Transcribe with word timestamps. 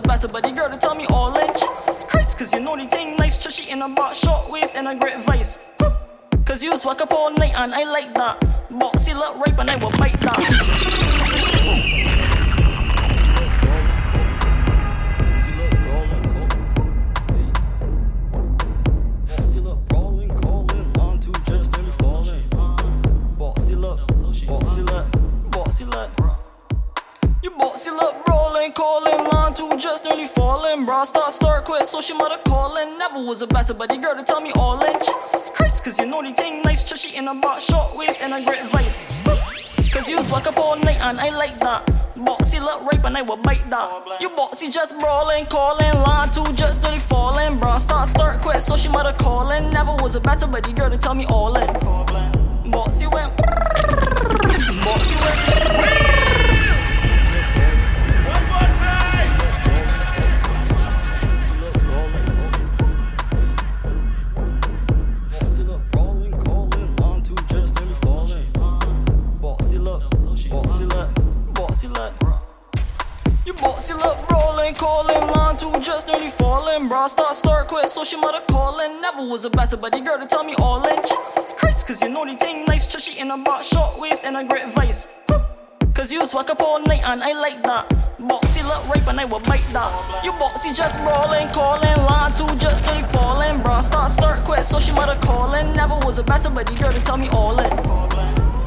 better 0.00 0.28
buddy 0.28 0.52
girl 0.52 0.68
to 0.68 0.76
tell 0.76 0.94
me 0.94 1.06
all 1.06 1.36
in. 1.38 1.48
Jesus 1.48 2.04
Christ, 2.04 2.38
cause 2.38 2.52
you 2.52 2.60
know 2.60 2.76
the 2.76 2.86
thing 2.86 3.16
nice. 3.16 3.38
Chushy 3.38 3.68
in 3.68 3.82
a 3.82 3.88
box, 3.88 4.18
short 4.18 4.50
waist 4.50 4.74
and 4.76 4.88
a 4.88 4.94
great 4.94 5.20
vice. 5.20 5.58
Cause 6.44 6.62
you 6.62 6.76
swag 6.76 7.00
up 7.02 7.12
all 7.12 7.32
night 7.32 7.54
and 7.56 7.74
I 7.74 7.84
like 7.84 8.14
that. 8.14 8.40
Boxy 8.70 9.14
look 9.14 9.44
rape 9.44 9.58
and 9.58 9.70
I 9.70 9.76
will 9.76 9.90
bite 9.98 10.20
that. 10.20 12.04
Bossy 27.58 27.90
look 27.90 28.28
rolling, 28.28 28.72
calling 28.72 29.30
line 29.32 29.54
two 29.54 29.78
just 29.78 30.04
nearly 30.04 30.26
falling. 30.26 30.84
Bra 30.84 31.04
start, 31.04 31.32
start, 31.32 31.64
quit, 31.64 31.86
so 31.86 32.02
she 32.02 32.12
mother 32.12 32.38
calling. 32.44 32.98
Never 32.98 33.22
was 33.22 33.40
a 33.40 33.46
better 33.46 33.72
buddy 33.72 33.96
girl 33.96 34.14
to 34.14 34.22
tell 34.22 34.40
me 34.40 34.52
all 34.56 34.82
in. 34.84 34.92
Jesus 34.98 35.50
Christ, 35.54 35.82
cause 35.82 35.98
you 35.98 36.04
know 36.04 36.22
the 36.22 36.32
thing 36.32 36.60
nice, 36.62 36.84
chushy 36.84 37.16
in 37.16 37.28
a 37.28 37.34
box, 37.34 37.64
short 37.64 37.96
waist 37.96 38.20
and 38.20 38.34
a 38.34 38.44
great 38.44 38.62
vice. 38.64 39.00
Cause 39.90 40.06
you 40.08 40.22
swag 40.22 40.46
up 40.46 40.58
all 40.58 40.76
night 40.80 41.00
and 41.00 41.18
I 41.18 41.30
like 41.30 41.58
that. 41.60 41.86
Boxy 42.16 42.60
look 42.60 42.92
rape 42.92 43.04
and 43.04 43.16
I 43.16 43.22
will 43.22 43.38
bite 43.38 43.68
that. 43.70 44.20
You 44.20 44.28
boxy 44.30 44.70
just 44.70 44.98
brawling, 44.98 45.46
calling 45.46 45.94
line 46.02 46.30
two 46.30 46.52
just 46.52 46.82
nearly 46.82 46.98
falling. 46.98 47.58
Bra 47.58 47.78
start, 47.78 48.10
start, 48.10 48.42
quit, 48.42 48.62
so 48.62 48.76
she 48.76 48.88
mother 48.88 49.14
calling. 49.18 49.70
Never 49.70 49.94
was 50.02 50.14
a 50.14 50.20
better 50.20 50.46
buddy 50.46 50.74
girl 50.74 50.90
to 50.90 50.98
tell 50.98 51.14
me 51.14 51.24
all 51.26 51.56
in. 51.56 51.68
Boxy 52.70 53.10
went. 53.10 53.34
Boxy 54.84 55.16
went. 55.24 56.05
Bra 77.06 77.12
start, 77.12 77.36
start, 77.36 77.68
quit, 77.68 77.88
so 77.88 78.02
she 78.02 78.16
mother 78.16 78.40
calling. 78.48 79.00
Never 79.00 79.24
was 79.24 79.44
a 79.44 79.50
better 79.50 79.76
buddy 79.76 80.00
girl 80.00 80.18
to 80.18 80.26
tell 80.26 80.42
me 80.42 80.56
all 80.56 80.84
in. 80.88 80.96
Jesus 81.02 81.52
Christ, 81.56 81.86
cause 81.86 82.02
you 82.02 82.08
know 82.08 82.26
the 82.26 82.34
thing 82.34 82.64
nice, 82.64 82.84
chushy 82.84 83.20
in 83.20 83.30
a 83.30 83.62
short 83.62 84.00
waist 84.00 84.24
and 84.24 84.36
a 84.36 84.42
great 84.42 84.70
vice. 84.70 85.06
Cause 85.94 86.10
you 86.10 86.26
swag 86.26 86.50
up 86.50 86.60
all 86.60 86.80
night 86.80 87.02
and 87.04 87.22
I 87.22 87.32
like 87.40 87.62
that. 87.62 87.88
Boxy 88.18 88.60
look 88.66 88.92
rape 88.92 89.06
and 89.06 89.20
I 89.20 89.24
will 89.24 89.38
bite 89.38 89.62
that. 89.72 90.24
You 90.24 90.32
boxy 90.32 90.74
just 90.74 90.96
rolling, 90.96 91.46
calling 91.54 91.96
line 92.10 92.32
two 92.32 92.48
just 92.58 92.84
nearly 92.86 93.04
falling. 93.12 93.62
Bra 93.62 93.82
start, 93.82 94.10
start, 94.10 94.44
quit, 94.44 94.64
so 94.66 94.80
she 94.80 94.90
mother 94.90 95.16
calling. 95.22 95.72
Never 95.74 95.96
was 95.98 96.18
a 96.18 96.24
better 96.24 96.50
buddy 96.50 96.74
girl 96.74 96.90
to 96.90 97.00
tell 97.02 97.16
me 97.16 97.28
all 97.28 97.56
in. 97.60 97.70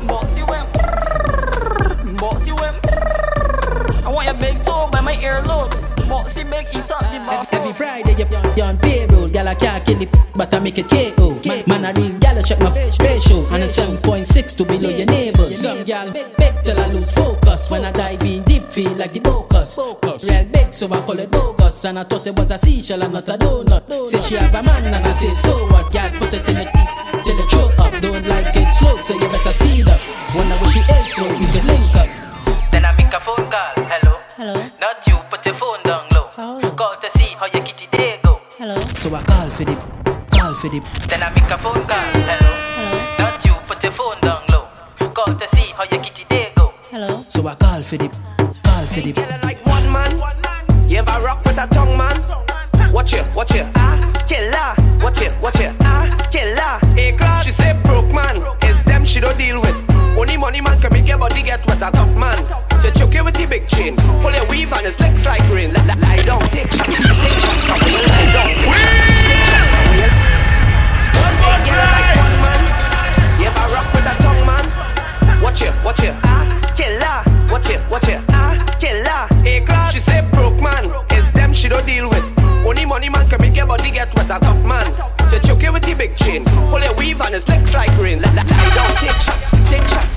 Boxy 0.08 0.48
went. 0.48 0.72
Boxy 2.18 2.58
went. 2.58 2.78
I 4.06 4.10
want 4.10 4.28
your 4.28 4.36
big 4.36 4.64
toe 4.64 4.88
by 4.90 5.02
my 5.02 5.18
earlobe. 5.18 5.89
Boxy 6.10 6.44
big, 6.50 6.66
eat 6.74 6.90
up 6.90 7.06
the 7.12 7.20
bar. 7.26 7.48
Every 7.52 7.72
Friday 7.74 8.16
you 8.18 8.26
you 8.58 8.64
on 8.64 8.78
payroll, 8.80 9.30
gyal 9.30 9.46
I 9.46 9.54
can't 9.54 9.86
kill 9.86 10.02
it, 10.02 10.18
but 10.34 10.52
I 10.52 10.60
make 10.60 10.80
it 10.80 10.90
KO. 10.90 11.38
Man, 11.46 11.64
man 11.68 11.86
I 11.86 11.92
real 11.92 12.18
gyal 12.18 12.40
I 12.40 12.42
check 12.42 12.60
my 12.60 12.72
ratio, 13.00 13.46
and 13.54 13.64
a 13.64 13.68
7.6 13.68 14.58
to 14.58 14.66
below 14.66 14.90
your 14.90 15.06
neighbors. 15.06 15.62
Some 15.62 15.86
gyal 15.86 16.12
big, 16.12 16.36
big 16.38 16.64
till 16.64 16.80
I 16.80 16.88
lose 16.90 17.12
focus. 17.12 17.70
When 17.70 17.86
I 17.86 17.92
dive 17.92 18.24
in 18.24 18.42
deep, 18.44 18.66
feel 18.72 18.92
like 18.94 19.14
the 19.14 19.22
focus. 19.22 19.78
Real 20.28 20.46
big, 20.46 20.74
so 20.74 20.92
I 20.92 21.00
call 21.02 21.20
it 21.20 21.30
bogus. 21.30 21.86
And 21.86 22.00
I 22.00 22.04
thought 22.04 22.26
it 22.26 22.36
was 22.36 22.50
a 22.50 22.58
seashell 22.58 23.04
and 23.04 23.14
not 23.14 23.30
a 23.30 23.38
donut. 23.38 24.08
Say 24.08 24.20
she 24.22 24.36
have 24.36 24.56
a 24.56 24.64
man, 24.64 24.86
and 24.86 25.06
I 25.06 25.12
say 25.12 25.32
so 25.34 25.68
what? 25.68 25.94
Gyal 25.94 26.12
put 26.18 26.34
it 26.34 26.50
in 26.50 26.56
the 26.56 26.66
teeth 26.66 27.26
till 27.26 27.40
it 27.40 27.50
throw 27.52 27.86
up. 27.86 28.02
Don't 28.02 28.26
like 28.26 28.56
it 28.56 28.74
slow, 28.74 28.98
so 28.98 29.14
you 29.14 29.30
better 29.30 29.54
speed 29.54 29.88
up. 29.88 30.00
When 30.34 30.52
I 30.52 30.58
wish 30.62 30.76
you 30.76 30.82
else, 30.90 31.14
so 31.14 31.24
you 31.24 31.48
can 31.54 31.68
link 31.68 31.96
up. 32.02 32.10
Then 32.72 32.86
I 32.86 32.96
make 32.98 33.14
a 33.14 33.20
phone 33.20 33.46
call. 33.54 33.74
Hello. 33.86 34.18
Hello. 34.38 34.54
Not 34.80 35.06
you, 35.06 35.18
put 35.30 35.46
your 35.46 35.56
phone 35.56 35.84
down 35.84 35.99
how 37.40 37.46
your 37.46 37.64
kitty 37.64 37.88
day 37.88 38.20
go. 38.22 38.42
Hello. 38.58 38.76
So 38.98 39.16
I 39.16 39.24
call 39.24 39.50
for 39.50 39.64
the, 39.64 39.76
call 40.30 40.54
for 40.56 40.68
the. 40.68 40.80
Then 41.08 41.24
I 41.24 41.30
make 41.30 41.50
a 41.50 41.58
phone 41.58 41.86
call. 41.88 42.10
Hello. 42.28 42.52
Hello. 42.76 43.32
Not 43.32 43.46
you, 43.46 43.54
put 43.66 43.82
your 43.82 43.94
phone 43.94 44.20
down 44.20 44.44
low. 44.52 44.68
Call 45.14 45.34
to 45.34 45.48
see 45.56 45.72
how 45.72 45.86
your 45.86 46.04
kitty 46.04 46.26
day 46.26 46.52
go. 46.56 46.74
Hello. 46.92 47.08
So 47.30 47.48
I 47.48 47.56
call 47.56 47.82
for 47.82 47.96
the, 47.98 48.10
call 48.64 48.86
for 48.88 49.00
the. 49.00 49.14
Girl, 49.14 49.26
I 49.32 49.38
like 49.42 49.66
one 49.66 49.90
man. 49.90 50.12
You 50.90 50.98
ever 50.98 51.18
rock 51.26 51.46
with 51.46 51.58
a 51.58 51.68
tongue 51.68 51.98
man? 51.98 52.20
Watch 52.92 53.14
it, 53.14 53.32
watch 53.34 53.56
it, 53.56 53.66
ah, 53.76 54.12
killer. 54.28 54.76
Watch 55.02 55.22
it, 55.22 55.34
watch 55.42 55.62
it, 55.62 55.72
you 63.80 63.92
with 63.92 63.96
the 63.96 63.96
big 63.96 63.96
chain, 63.96 63.96
pull 64.22 64.32
your 64.32 64.46
weave 64.48 64.72
and 64.74 64.86
it's 64.86 65.00
legs 65.00 65.26
like 65.26 65.42
rain. 65.50 65.72
Lie, 65.74 66.24
down, 66.26 66.40
take 66.52 66.72
shots, 66.72 67.00
take 67.00 67.40
shots, 67.40 67.70
and 67.70 67.80
we 67.86 67.92
lie 67.96 68.30
down. 68.36 68.52
Take 69.28 69.46
shots, 69.48 69.74
and 69.76 69.88
we 69.90 70.00
One 71.20 71.36
more 71.40 71.60
try. 71.66 72.02
One 72.20 72.38
man, 72.44 72.62
you 73.40 73.48
ever 73.48 73.68
rock 73.74 73.88
with 73.94 74.12
a 74.12 74.16
tongue 74.20 74.44
man? 74.46 74.66
Watch 75.42 75.62
it, 75.62 75.76
watch 75.84 76.04
it, 76.04 76.16
ah, 76.24 76.46
killer. 76.76 77.20
Watch 77.52 77.70
it, 77.70 77.84
watch 77.90 78.10
it, 78.10 78.22
ah, 78.30 78.58
killer. 78.80 79.44
Hey, 79.44 79.62
class. 79.62 79.94
She 79.94 80.00
say 80.00 80.22
broke 80.32 80.62
man, 80.62 80.84
it's 81.12 81.32
them 81.32 81.54
she 81.54 81.70
don't 81.70 81.86
deal 81.86 82.10
with. 82.10 82.26
Only 82.66 82.86
money 82.86 83.10
man 83.10 83.28
can 83.30 83.42
make 83.42 83.56
your 83.56 83.66
body 83.66 83.92
get 83.92 84.14
wet 84.16 84.30
a 84.30 84.40
top 84.40 84.58
man. 84.66 84.92
To 85.30 85.40
choke 85.40 85.64
you 85.64 85.74
with 85.74 85.84
the 85.84 85.96
big 85.96 86.16
chain, 86.18 86.44
pull 86.70 86.82
your 86.82 86.94
weave 86.96 87.22
and 87.22 87.36
it's 87.36 87.48
legs 87.48 87.74
like 87.74 87.96
rain. 87.98 88.22
Lie 88.22 88.34
down, 88.34 88.90
take 89.00 89.22
shots, 89.22 89.50
take 89.70 89.88
shots, 89.88 90.09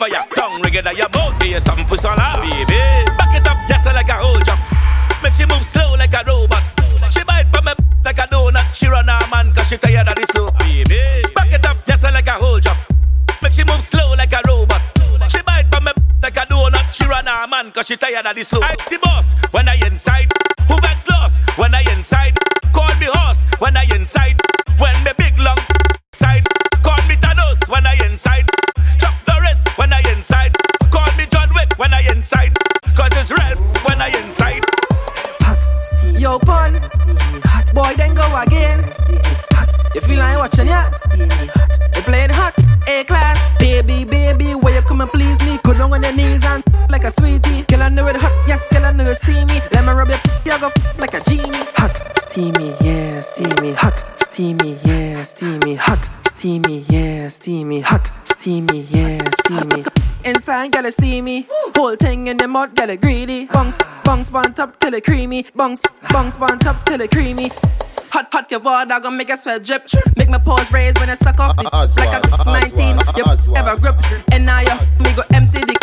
fire. 0.00 0.24
Tongue 0.34 0.62
rigged 0.62 0.86
at 0.86 0.96
your 0.96 1.08
boat, 1.10 1.38
give 1.38 1.52
you 1.52 1.60
something 1.60 1.86
for 1.86 1.98
solar, 1.98 2.32
baby. 2.40 2.80
Back 3.20 3.36
it 3.36 3.46
up, 3.46 3.58
yes, 3.68 3.84
like 3.84 4.08
a 4.08 4.16
old 4.24 4.42
jump. 4.44 4.60
Make 5.22 5.34
she 5.34 5.44
move 5.44 5.62
slow 5.62 5.92
like 6.00 6.14
a 6.14 6.24
robot. 6.26 6.64
She 7.12 7.22
bite 7.24 7.48
from 7.52 7.66
me 7.66 7.72
like 8.02 8.16
a 8.16 8.26
donut. 8.32 8.64
She 8.72 8.86
run 8.88 9.08
her 9.08 9.20
man, 9.30 9.52
cause 9.52 9.68
she 9.68 9.76
tired 9.76 10.08
of 10.08 10.14
this 10.14 10.26
slow, 10.32 10.50
baby. 10.58 11.00
Back 11.34 11.52
it 11.52 11.66
up, 11.66 11.76
yes, 11.86 12.02
like 12.02 12.26
a 12.26 12.38
old 12.38 12.62
jump. 12.62 12.78
Make 13.42 13.52
she 13.52 13.64
move 13.64 13.84
slow 13.84 14.14
like 14.16 14.32
a 14.32 14.40
robot. 14.48 14.80
She 15.28 15.42
bite 15.42 15.68
from 15.70 15.84
me 15.84 15.92
like 16.22 16.36
a 16.36 16.46
donut. 16.48 16.92
She 16.92 17.04
run 17.04 17.26
her 17.26 17.46
man, 17.46 17.70
cause 17.70 17.86
she 17.86 17.96
tired 17.96 18.24
of 18.24 18.34
this 18.34 18.48
slow. 18.48 18.62
I'm 18.62 18.76
the 18.88 18.98
boss 19.02 19.34
when 19.52 19.68
I 19.68 19.76
inside. 19.86 20.32
Boy, 37.80 37.94
then 37.96 38.14
go 38.14 38.26
again, 38.36 38.92
steamy, 38.92 39.22
hot. 39.52 39.72
You 39.94 40.02
feel 40.02 40.18
like 40.18 40.36
watching, 40.36 40.66
yeah? 40.66 40.90
Steamy, 40.90 41.28
hot. 41.28 41.78
They 41.94 42.02
playing 42.02 42.28
hot, 42.28 42.54
A 42.86 43.04
class. 43.04 43.56
Baby, 43.56 44.04
baby, 44.04 44.54
where 44.54 44.74
you 44.74 44.82
come 44.82 45.00
and 45.00 45.10
please 45.10 45.42
me? 45.46 45.58
Go 45.62 45.72
down 45.72 45.90
on 45.90 46.02
your 46.02 46.12
knees 46.12 46.44
and 46.44 46.62
like 46.90 47.04
a 47.04 47.10
sweetie. 47.10 47.62
Girl, 47.62 47.82
I 47.84 47.88
know 47.88 48.06
it 48.08 48.16
hot, 48.16 48.32
yes, 48.46 48.68
girl, 48.68 48.84
I 48.84 48.92
know 48.92 49.04
it 49.04 49.14
steamy. 49.14 49.62
Let 49.72 49.86
me 49.86 49.92
rub 49.92 50.10
your 50.10 50.18
you 50.44 50.60
go 50.60 50.70
like 50.98 51.14
a 51.14 51.20
genie. 51.20 51.64
Hot, 51.80 52.19
steamy, 52.30 52.72
yeah, 52.80 53.18
steamy, 53.18 53.72
hot, 53.72 54.04
steamy, 54.16 54.78
yeah, 54.84 55.20
steamy, 55.24 55.74
hot, 55.74 56.08
steamy, 56.24 56.84
yeah, 56.88 57.26
steamy, 57.26 57.80
hot, 57.80 58.08
steamy, 58.24 58.82
yeah, 58.82 59.28
steamy. 59.30 59.82
Inside, 60.24 60.70
girl, 60.70 60.84
it's 60.84 60.94
steamy. 60.94 61.48
Whole 61.74 61.96
thing 61.96 62.28
in 62.28 62.36
the 62.36 62.46
mud, 62.46 62.76
girl, 62.76 62.90
it 62.90 63.00
greedy. 63.00 63.46
Bungs, 63.46 63.76
bungs, 64.04 64.32
on 64.32 64.54
top 64.54 64.78
till 64.78 64.94
it 64.94 65.04
creamy. 65.04 65.44
Bungs, 65.56 65.82
bungs, 66.10 66.38
on 66.38 66.60
top 66.60 66.86
till 66.86 67.00
it 67.00 67.10
creamy. 67.10 67.48
Hot, 68.12 68.28
hot, 68.30 68.48
your 68.48 68.60
water 68.60 69.00
gonna 69.00 69.16
make 69.16 69.30
a 69.30 69.36
sweat 69.36 69.64
drip. 69.64 69.88
Make 70.16 70.28
my 70.28 70.38
paws 70.38 70.72
raise 70.72 70.96
when 71.00 71.10
I 71.10 71.14
suck 71.14 71.40
off 71.40 71.56
the 71.56 71.64
like 71.64 72.14
a 72.14 72.44
19. 72.44 73.46
You 73.46 73.56
ever 73.56 73.76
grip, 73.76 73.96
and 74.30 74.46
now 74.46 74.60
you 74.60 75.02
me 75.02 75.12
go 75.14 75.22
empty 75.32 75.64
the 75.64 75.80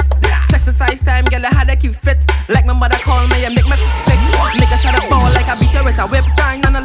Exercise 0.57 0.99
time, 0.99 1.23
girl, 1.25 1.45
I 1.45 1.53
had 1.53 1.67
to 1.69 1.75
keep 1.75 1.95
fit. 1.95 2.19
Like 2.49 2.65
my 2.65 2.73
mother 2.73 2.97
call 2.99 3.25
me, 3.27 3.45
and 3.45 3.55
make 3.55 3.67
me 3.71 3.77
quick. 4.03 4.19
Make 4.59 4.71
a 4.71 4.76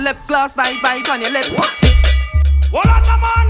lip 0.03 0.17
gloss, 0.27 0.57
like 0.57 0.81
bite 0.83 1.09
on 1.11 1.21
your 1.21 1.31
lip. 1.31 1.45
Hold 2.73 2.87
on, 2.87 3.03
the 3.07 3.17
man. 3.23 3.49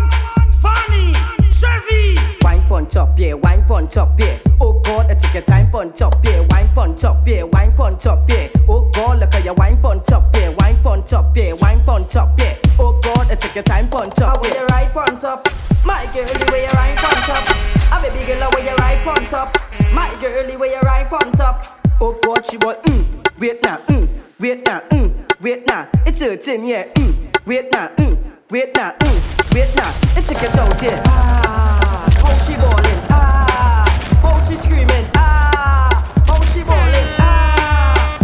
Fanny, 0.60 1.14
Chevy. 1.50 2.20
Wine 2.42 2.62
punch 2.68 2.96
up, 2.96 3.18
yeah, 3.18 3.32
wine 3.32 3.64
punch 3.64 3.96
up, 3.96 4.18
yeah. 4.20 4.38
Oh 4.60 4.78
God, 4.80 5.10
I 5.10 5.14
take 5.14 5.34
your 5.34 5.42
time 5.42 5.70
punch 5.70 6.02
up, 6.02 6.14
yeah. 6.24 6.40
Wine 6.50 6.68
punch 6.74 7.04
up, 7.04 7.26
yeah, 7.26 7.42
wine 7.44 7.72
punch 7.72 8.06
up, 8.06 8.28
yeah. 8.28 8.48
Oh 8.68 8.90
God, 8.92 9.20
look 9.20 9.34
at 9.34 9.44
your 9.44 9.54
wine 9.54 9.80
punch 9.80 10.10
up, 10.12 10.34
yeah. 10.34 10.50
Wine 10.58 10.76
punch 10.82 11.12
up, 11.12 11.36
yeah, 11.36 11.52
wine 11.54 11.82
punch 11.84 12.16
up, 12.16 12.38
yeah. 12.38 12.56
Oh 12.78 13.00
God, 13.02 13.30
I 13.30 13.34
take 13.34 13.54
your 13.54 13.64
time 13.64 13.88
punch 13.88 14.20
up, 14.20 14.44
yeah. 14.44 14.54
your 14.54 14.66
right 14.66 14.92
punch 14.92 15.24
up. 15.24 15.48
My 15.84 16.08
girlie, 16.12 16.50
where 16.50 16.62
your 16.62 16.72
right 16.72 16.96
punch 16.96 17.28
up. 17.28 17.44
A 17.92 18.02
baby 18.02 18.26
girl, 18.26 18.50
where 18.50 18.64
your 18.64 18.76
right 18.76 18.98
punch 19.04 19.32
up. 19.32 19.56
My 19.94 20.14
girlie, 20.20 20.56
where 20.56 20.70
your 20.70 20.80
right 20.82 21.08
punch 21.08 21.40
up. 21.40 21.80
Oh 22.00 22.18
God, 22.22 22.44
she 22.46 22.56
want, 22.58 22.82
mm, 22.82 23.40
wait 23.40 23.62
now, 23.62 23.78
mm, 23.86 24.08
wait 24.40 24.64
now, 24.66 24.80
mm, 24.90 25.21
wait 25.42 25.66
now. 25.66 25.88
It's 26.06 26.20
hurting, 26.20 26.64
yeah, 26.66 26.84
mm, 26.94 27.14
wait 27.46 27.70
now, 27.72 27.88
mm, 27.96 28.16
wait 28.50 28.74
now, 28.74 28.92
mm, 28.92 29.54
wait 29.54 29.74
now. 29.76 29.90
It's 30.16 30.30
a 30.30 30.34
get 30.34 30.56
out, 30.56 30.80
yeah. 30.82 31.02
Ah, 31.06 32.08
how 32.22 32.36
she 32.36 32.54
ballin'? 32.54 33.00
Ah, 33.10 34.20
how 34.22 34.42
she 34.42 34.56
screaming? 34.56 35.06
Ah, 35.14 36.24
how 36.26 36.40
she 36.44 36.62
ballin'? 36.62 37.08
Ah. 37.18 38.18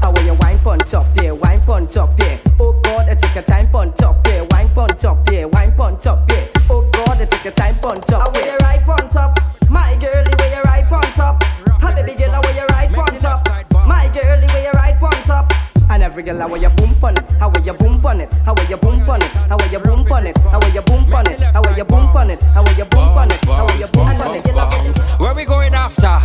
How 0.00 0.12
will 0.12 0.22
you 0.22 0.34
wine 0.34 0.58
punch 0.60 0.94
up, 0.94 1.06
yeah, 1.16 1.32
wine 1.32 1.62
punch 1.62 1.96
up, 1.96 2.18
yeah. 2.18 2.38
Oh 2.60 2.78
God, 2.82 3.08
I 3.08 3.14
take 3.14 3.36
a 3.36 3.42
time 3.42 3.70
punch 3.70 4.02
up, 4.02 4.26
yeah, 4.26 4.46
wine 4.50 4.70
punch 4.74 5.04
up, 5.04 5.30
yeah, 5.30 5.46
wine 5.46 5.72
punch 5.74 6.06
up, 6.06 6.30
yeah. 6.30 6.46
Oh 6.68 6.88
God, 6.92 7.20
I 7.20 7.24
take 7.24 7.46
a 7.46 7.50
time 7.50 7.76
I 7.82 8.16
up, 8.16 8.34
wear 8.34 8.46
yeah. 8.46 8.59
Every 16.20 16.32
girl, 16.32 16.40
how 16.40 16.48
will 16.48 16.62
you 16.62 16.68
boom 16.70 17.04
on 17.04 17.16
it? 17.16 17.24
How 17.38 17.48
will 17.48 17.62
you 17.62 17.72
boom 17.72 18.04
on 18.04 18.20
it? 18.20 18.32
How 18.44 18.54
will 18.54 18.64
you 18.64 18.76
boom 18.76 19.08
on 19.08 19.22
it? 19.22 19.30
How 19.48 19.56
will 19.56 19.70
you 19.70 19.78
boom 19.78 20.12
on 20.12 20.26
it? 20.26 20.36
How 20.38 20.58
will 20.58 20.70
you 20.70 20.82
boom 20.82 21.12
on 21.12 21.26
it? 21.26 21.40
How 21.40 21.62
will 21.62 21.76
you 21.76 21.84
boom 21.84 22.16
on 22.16 22.30
it? 22.30 22.40
How 22.42 22.62
will 22.62 22.76
you 22.76 22.84
boom 22.84 23.00
on 23.00 23.30
it? 23.30 23.44
How 23.44 23.64
will 23.64 23.78
you 23.78 23.86
boom 23.86 24.06
on 24.06 24.36
it? 24.36 24.96
Where 25.18 25.34
we 25.34 25.44
going 25.44 25.74
after? 25.74 26.18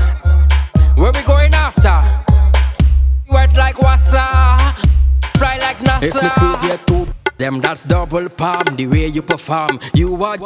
Where 0.95 1.12
we 1.12 1.21
going 1.21 1.53
after? 1.53 2.24
Wet 3.30 3.56
like 3.56 3.75
wassa, 3.75 4.75
fly 5.38 5.57
like 5.57 5.77
NASA. 5.77 6.03
If 6.03 6.15
me 6.15 6.30
squeeze 6.30 6.63
your 6.63 6.77
two, 6.86 7.07
them 7.38 7.59
that's 7.59 7.83
double 7.83 8.30
palm. 8.30 8.75
The 8.75 8.88
way 8.88 9.07
you 9.07 9.21
perform, 9.21 9.80
you 9.94 10.24
are. 10.24 10.38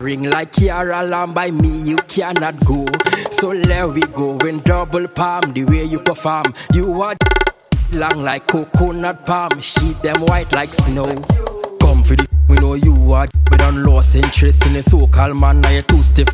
Ring 0.00 0.24
like 0.24 0.52
Kiara 0.52 1.08
Lamb 1.08 1.34
by 1.34 1.50
me, 1.50 1.82
you 1.82 1.96
cannot 2.08 2.58
go. 2.64 2.86
So 3.38 3.50
let 3.50 3.88
we 3.90 4.00
go 4.00 4.36
in 4.38 4.60
double 4.60 5.06
palm. 5.06 5.52
The 5.52 5.64
way 5.64 5.84
you 5.84 6.00
perform, 6.00 6.52
you 6.72 7.00
are 7.00 7.14
long 7.92 8.22
like 8.22 8.46
coconut 8.46 9.24
palm. 9.24 9.60
Sheet 9.60 10.02
them 10.02 10.20
white 10.22 10.52
like 10.52 10.72
snow. 10.72 11.06
Come 11.80 12.02
for 12.04 12.16
the 12.16 12.26
we 12.48 12.56
know 12.56 12.74
you 12.74 13.12
are. 13.12 13.26
We 13.50 13.56
done 13.56 13.84
lost 13.84 14.14
interest 14.14 14.66
in 14.66 14.74
the 14.74 14.82
so-called 14.82 15.38
man. 15.38 15.60
Now 15.60 15.70
you 15.70 15.82
too 15.82 16.02
stiff. 16.02 16.28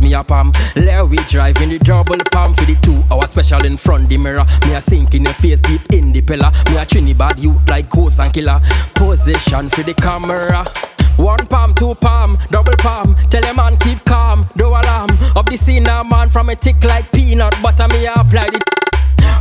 Me 0.00 0.14
a 0.14 0.24
palm, 0.24 0.50
let 0.76 1.06
we 1.08 1.18
drive 1.28 1.58
in 1.58 1.68
the 1.68 1.78
double 1.78 2.16
palm 2.32 2.54
for 2.54 2.64
the 2.64 2.74
two 2.76 3.04
hour 3.10 3.26
special 3.26 3.64
in 3.66 3.76
front 3.76 4.08
the 4.08 4.16
mirror. 4.16 4.46
Me 4.66 4.74
a 4.74 4.80
sink 4.80 5.14
in 5.14 5.24
your 5.24 5.34
face 5.34 5.60
deep 5.60 5.82
in 5.92 6.12
the 6.12 6.22
pillar. 6.22 6.50
Me 6.70 6.78
a 6.78 6.86
Trinidad 6.86 7.38
you 7.38 7.60
like 7.68 7.88
ghost 7.90 8.18
and 8.18 8.32
killer. 8.32 8.60
Position 8.94 9.68
for 9.68 9.82
the 9.82 9.92
camera. 9.94 10.64
One 11.16 11.46
palm, 11.48 11.74
two 11.74 11.94
palm, 11.96 12.38
double 12.50 12.76
palm. 12.78 13.14
Tell 13.28 13.44
a 13.44 13.52
man 13.52 13.76
keep 13.76 14.02
calm, 14.06 14.48
do 14.56 14.68
alarm. 14.68 15.10
Up 15.36 15.46
the 15.46 15.58
scene 15.58 15.82
now 15.82 16.02
man 16.02 16.30
from 16.30 16.48
a 16.48 16.56
tick 16.56 16.82
like 16.82 17.10
peanut 17.12 17.54
butter. 17.62 17.86
Me 17.88 18.06
a 18.06 18.14
apply 18.14 18.48
the 18.48 18.89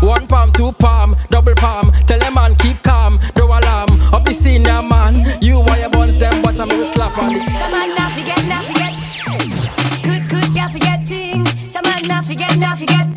one 0.01 0.27
palm, 0.27 0.51
two 0.53 0.71
palm, 0.73 1.15
double 1.29 1.55
palm. 1.55 1.91
Tell 2.07 2.21
a 2.21 2.31
man 2.31 2.55
keep 2.55 2.81
calm, 2.83 3.19
do 3.35 3.45
alarm. 3.45 3.89
Up 4.13 4.25
the 4.25 4.33
scene 4.33 4.63
now 4.63 4.81
man, 4.81 5.41
you 5.41 5.59
wire 5.59 5.89
buns 5.89 6.17
them 6.19 6.41
but 6.41 6.59
I'm 6.59 6.69
gonna 6.69 6.91
slap 6.93 7.17
on 7.17 7.33
the 7.33 7.39
Some 7.39 7.71
man 7.71 7.89
not 7.95 8.11
forget, 8.11 8.45
not 8.47 8.63
forget. 8.65 8.93
Good, 10.03 10.29
good, 10.29 10.55
can't 10.55 10.71
forget 10.71 11.07
things. 11.07 11.71
Some 11.73 11.83
man 11.83 12.07
not 12.07 12.25
forget, 12.25 12.57
not 12.57 12.77
forget. 12.77 13.07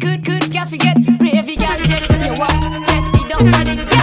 Good, 0.00 0.24
good, 0.24 0.52
can't 0.52 0.68
forget. 0.68 0.96
Ravy 1.20 1.56
girl, 1.56 1.78
just 1.84 2.08
when 2.10 2.22
you 2.22 2.34
walk, 2.38 2.86
just 2.86 3.28
down 3.28 3.54
on 3.54 3.68
it, 3.68 3.93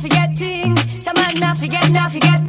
Forget 0.00 0.38
things. 0.38 1.04
Some 1.04 1.16
man 1.16 1.40
not 1.40 1.56
forget, 1.56 1.90
not 1.90 2.12
forget. 2.12 2.47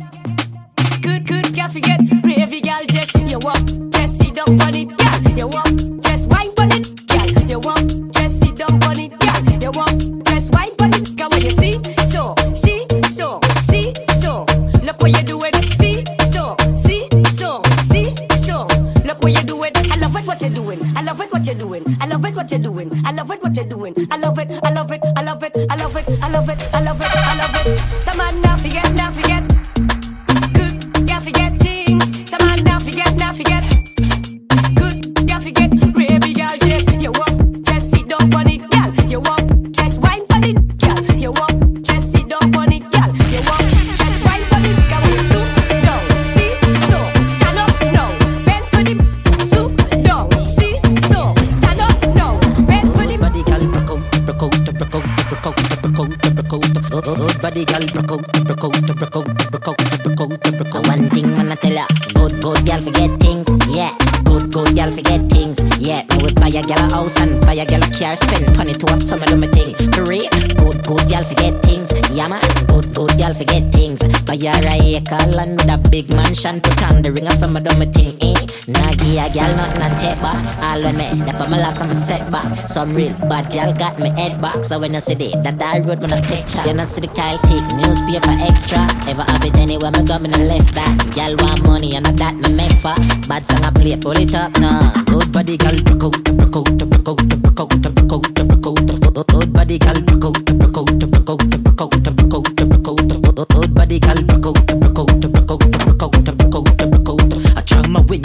All 80.61 80.81
when 80.83 80.97
me, 80.97 81.07
that 81.25 81.49
my 81.49 81.57
last 81.57 81.81
I'm 81.81 81.93
setback. 81.93 82.67
Some 82.67 82.93
real 82.95 83.13
bad 83.27 83.51
gal 83.51 83.73
got 83.73 83.99
me 83.99 84.09
head 84.11 84.39
back. 84.41 84.63
So 84.63 84.79
when 84.79 84.93
you 84.93 85.01
see 85.01 85.15
that, 85.15 85.43
that 85.43 85.57
die 85.57 85.79
road 85.79 86.01
when 86.01 86.13
I 86.13 86.21
take 86.21 86.47
shot. 86.47 86.67
You 86.67 86.73
know 86.73 86.85
see 86.85 87.01
the 87.01 87.07
Kyle 87.07 87.37
take 87.49 87.65
newspaper 87.79 88.35
extra. 88.43 88.79
Ever 89.09 89.23
have 89.23 89.43
it 89.43 89.57
anywhere 89.57 89.91
me 89.91 90.03
go 90.03 90.19
me 90.19 90.29
no 90.29 90.39
left 90.45 90.73
that. 90.75 91.11
Gal 91.15 91.35
want 91.39 91.65
money 91.65 91.95
and 91.95 92.05
that 92.05 92.35
me 92.35 92.53
make 92.53 92.75
for. 92.83 92.95
Bad 93.27 93.45
song 93.47 93.63
I 93.65 93.71
play, 93.71 93.97
pull 93.97 94.17
it 94.17 94.35
up 94.35 94.51
now. 94.59 94.93
Good 95.05 95.31
body 95.31 95.57
gal, 95.57 95.75
broke 95.83 96.03
out, 96.03 96.23
broke 96.23 96.55
out, 96.55 96.77
broke 96.77 97.09
out, 97.09 97.17
broke 97.29 97.59
out, 97.59 97.69
broke 97.69 98.13
out, 98.13 98.35
broke 98.35 98.67
out. 98.67 99.27
Good 99.27 99.53
body 99.53 99.77
gal, 99.79 100.01
broke 100.01 100.25
out, 100.25 100.45
broke 100.45 100.77
out, 100.77 100.85
broke 100.99 101.29
out, 101.29 101.39
broke 101.39 101.81
out, 101.81 101.91
broke 101.95 102.29
out, 102.29 102.57
broke 102.57 103.39
out. 103.39 103.49
Good 103.49 103.73
body 103.73 103.99
gal, 103.99 104.19
broke 104.23 104.45
out, 104.45 104.57
broke 104.67 104.99
out, 104.99 105.07
broke 105.19 105.51
out, 105.51 105.59
broke 105.59 106.03
out, 106.03 106.29
broke 106.29 106.55
out, 106.55 106.91
broke 106.91 107.09
out. 107.09 107.57
I 107.57 107.61
try 107.61 107.81
my 107.87 108.01
way, 108.01 108.21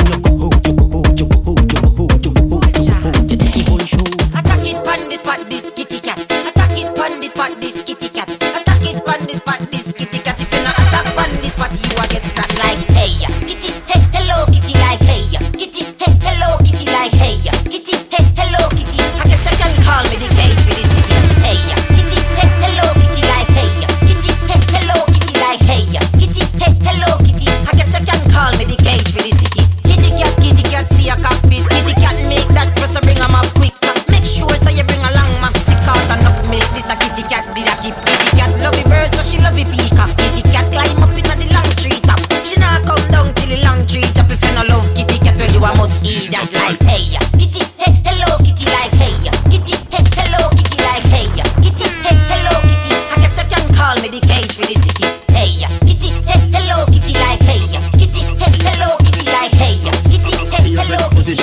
the 54.15 54.23
cage 54.31 54.55
for 54.55 54.63
the 54.63 54.77
city. 54.79 55.11
Hey 55.35 55.67
kitty 55.83 56.15
hey 56.31 56.39
hello 56.55 56.87
kitty 56.87 57.19
like 57.19 57.43
hey 57.43 57.67
kitty 57.99 58.23
hey 58.39 58.53
hello 58.63 58.95
kitty 59.03 59.27
like 59.27 59.51
hey 59.59 59.75
kitty 60.07 60.33
hey 60.55 60.71
hello 60.79 61.03
kitty. 61.19 61.35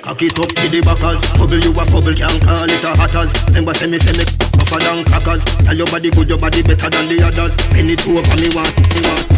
Cock 0.00 0.22
it 0.22 0.38
up 0.40 0.48
to 0.48 0.64
the 0.72 0.80
backers 0.80 1.20
Bubble 1.36 1.60
you 1.60 1.76
a 1.76 1.84
bubble 1.92 2.14
can't 2.16 2.40
call 2.40 2.64
it 2.64 2.82
a 2.82 2.90
hatters 2.96 3.36
Remember 3.52 3.74
say 3.74 3.86
me 3.86 3.98
say 4.00 4.16
me 4.16 4.24
tougher 4.24 4.80
than 4.80 5.04
crackers. 5.04 5.44
Tell 5.44 5.76
your 5.76 5.86
body 5.92 6.08
good 6.10 6.28
your 6.28 6.38
body 6.40 6.62
better 6.62 6.88
than 6.88 7.04
the 7.04 7.20
others. 7.20 7.52
Penny 7.68 7.96
two 8.00 8.16
over 8.16 8.36
me 8.40 8.48
want, 8.56 8.72
me 8.96 9.00
want. 9.04 9.28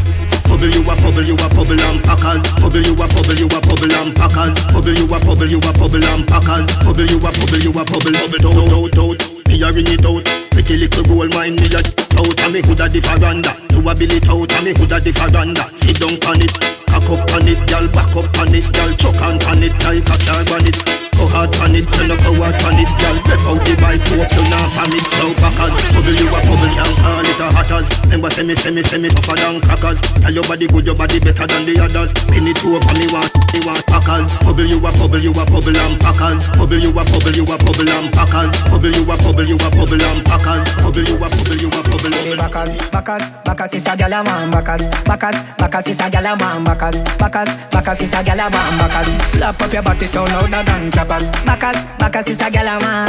Bubble 0.47 0.71
you 0.71 0.87
a 0.87 0.95
bubble 1.03 1.27
you 1.27 1.35
a 1.35 1.47
bubble 1.51 1.83
and 1.83 1.99
packers. 2.07 2.47
Bubble 2.63 2.79
you 2.79 2.95
a 2.95 3.07
bubble 3.11 3.35
you 3.35 3.51
a 3.51 3.59
bubble 3.59 3.91
and 3.91 4.15
packers. 4.15 4.55
Bubble 4.71 4.95
you 4.95 5.07
a 5.11 5.19
bubble 5.19 5.51
you 5.51 5.59
a 5.59 5.71
bubble 5.75 6.05
and 6.05 6.23
packers. 6.31 6.71
Bubble 6.87 7.11
you 7.11 7.19
a 7.19 7.31
bubble 7.35 7.59
you 7.59 7.75
a 7.75 7.83
bubble. 7.83 8.15
Bubble 8.15 8.39
Don't, 8.39 8.71
don't, 8.71 9.19
don't 9.19 9.42
Me 9.53 9.63
a 9.63 9.71
ring 9.71 9.85
it 9.87 10.07
out. 10.07 10.25
Pretty 10.51 10.79
little 10.79 11.05
gold 11.05 11.35
mine 11.35 11.57
me 11.57 11.69
a 11.69 11.77
out. 11.77 12.41
And 12.41 12.53
me 12.53 12.63
hood'a 12.63 12.89
the 12.89 13.01
veranda 13.01 13.53
You 13.71 13.89
a 13.89 13.95
bill 13.95 14.13
it 14.13 14.29
out 14.29 14.53
and 14.53 14.65
me 14.65 14.73
hood'a 14.73 15.01
the 15.01 15.13
veranda 15.13 15.69
Sit 15.77 16.01
down 16.01 16.17
on 16.31 16.41
it 16.41 16.82
Cock 16.93 17.09
up 17.09 17.33
on 17.33 17.49
it, 17.49 17.61
girl, 17.67 17.89
back 17.89 18.13
up 18.13 18.29
on 18.37 18.53
it, 18.53 18.69
girl, 18.77 18.93
choke 19.01 19.23
on 19.25 19.41
on 19.49 19.65
it, 19.65 19.73
like 19.81 20.05
a 20.05 20.37
on 20.53 20.67
it. 20.69 20.77
Go 21.17 21.25
hard 21.29 21.55
on 21.65 21.73
it, 21.73 21.89
turn 21.93 22.13
up 22.13 22.21
go 22.21 22.37
hard 22.37 22.57
on 22.69 22.77
it, 22.77 22.91
girl, 23.01 23.17
breath 23.25 23.47
out 23.49 23.61
the 23.65 23.73
bike, 23.81 24.05
to 24.05 24.17
now 24.53 24.67
from 24.77 24.93
it, 24.93 25.07
now 25.17 25.33
backers. 25.41 25.73
Bubble 25.97 26.17
you 26.21 26.29
a 26.29 26.39
bubble, 26.45 26.73
can't 26.77 26.97
call 27.01 27.25
it 27.25 27.41
a 27.41 27.47
hatters. 27.49 27.89
Remember 28.05 28.29
say 28.29 28.45
me, 28.45 28.55
say 28.55 28.71
me, 28.71 28.83
say 28.85 28.99
me 29.01 29.09
tougher 29.09 29.37
than 29.41 29.61
crackers. 29.65 30.01
Tell 30.21 30.33
your 30.33 30.45
body 30.45 30.67
good, 30.69 30.85
your 30.85 30.97
body 30.97 31.17
better 31.21 31.47
than 31.49 31.65
the 31.65 31.81
others. 31.81 32.13
Penny 32.29 32.53
two 32.53 32.77
over 32.77 32.93
me 33.01 33.09
want, 33.09 33.33
me 33.57 33.61
want 33.65 33.81
packers. 33.89 34.29
Bubble 34.45 34.69
you 34.69 34.77
a 34.83 34.91
bubble, 34.93 35.23
you 35.23 35.33
a 35.33 35.45
bubble 35.49 35.73
and 35.73 35.97
packers. 35.97 36.45
Bubble 36.61 36.77
you 36.77 36.93
a 36.93 37.03
bubble, 37.09 37.33
you 37.33 37.45
a 37.49 37.57
bubble 37.57 37.89
and 37.89 38.09
packers. 38.13 38.53
Bubble 38.69 38.93
you 38.93 39.05
a 39.09 39.15
bubble, 39.17 39.49
you 39.49 39.57
a 39.57 39.69
bubble 39.73 39.97
and 39.97 40.21
packers. 40.29 40.69
Bubble 40.77 41.05
you 41.09 41.17
a 41.17 41.27
bubble, 41.33 41.57
you 41.57 41.73
a 41.73 41.81
bubble. 41.89 42.13
Backers, 42.37 42.73
backers, 42.93 43.25
backers 43.49 43.73
is 43.79 43.87
a 43.89 43.97
gyal 43.97 44.13
a 44.13 44.21
man. 44.27 44.51
Backers, 44.51 44.85
backers, 45.07 45.39
backers 45.55 45.87
is 45.87 46.01
a 46.03 46.11
gyal 46.11 46.27
a 46.27 46.33
man. 46.35 46.65
Backers, 46.67 46.82
backers, 46.91 47.55
backers 47.71 48.01
is 48.01 48.13
a 48.13 48.17
gyal 48.17 48.47
a 48.47 48.51
man. 48.51 48.79
Backers, 48.79 49.09
slap 49.27 49.61
up 49.63 49.73
your 49.73 49.83
body 49.83 50.07
so 50.07 50.25
louder 50.25 50.63
than 50.65 50.91
clappers. 50.91 51.31
Backers, 51.45 51.85
backers 51.99 52.27
is 52.27 52.41
a 52.41 52.51
gyal 52.51 52.77
a 52.77 52.81
man. 52.81 53.09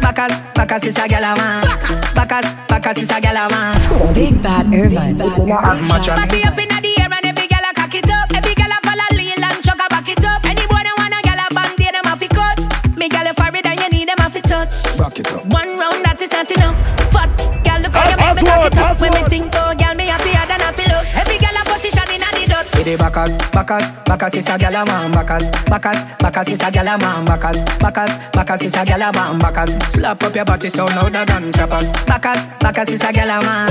Backers, 0.00 0.40
backers 0.54 0.84
is 0.84 0.96
a 0.96 1.08
gyal 1.08 1.32
a 1.32 1.36
man. 1.36 1.64
Backers, 2.14 2.52
backers 2.68 2.98
is 2.98 3.10
a 3.10 3.20
gyal 3.20 3.46
a 3.46 3.50
man. 3.50 4.14
Big 4.14 4.42
bad 4.42 4.66
Irvine. 4.74 5.18
Have 5.18 5.82
much 5.82 6.08
of 6.08 6.73
backers, 23.24 23.50
backers, 23.50 23.90
backers 24.04 24.34
is 24.34 24.48
a 24.48 24.58
gyal 24.58 24.82
a 24.82 24.84
man. 24.84 25.12
Backers, 25.12 25.50
backers, 25.66 26.04
backers 26.18 26.48
is 26.48 26.60
a 26.60 26.70
gyal 26.70 26.94
a 26.94 26.98
man. 26.98 27.24
Backers, 27.24 27.62
backers, 27.78 28.16
backers 28.32 28.62
is 28.62 28.74
a 28.74 28.84
gyal 28.84 29.08
a 29.08 29.12
man. 29.12 29.38
Backers, 29.38 29.74
slap 29.86 30.22
up 30.22 30.34
your 30.34 30.44
body 30.44 30.68
so 30.68 30.84
louder 30.86 31.24
than 31.24 31.52
clappers. 31.52 31.90
Backers, 32.04 32.46
backers 32.60 32.88
is 32.88 33.02
a 33.02 33.12
gyal 33.12 33.40
a 33.40 33.42
man. 33.42 33.70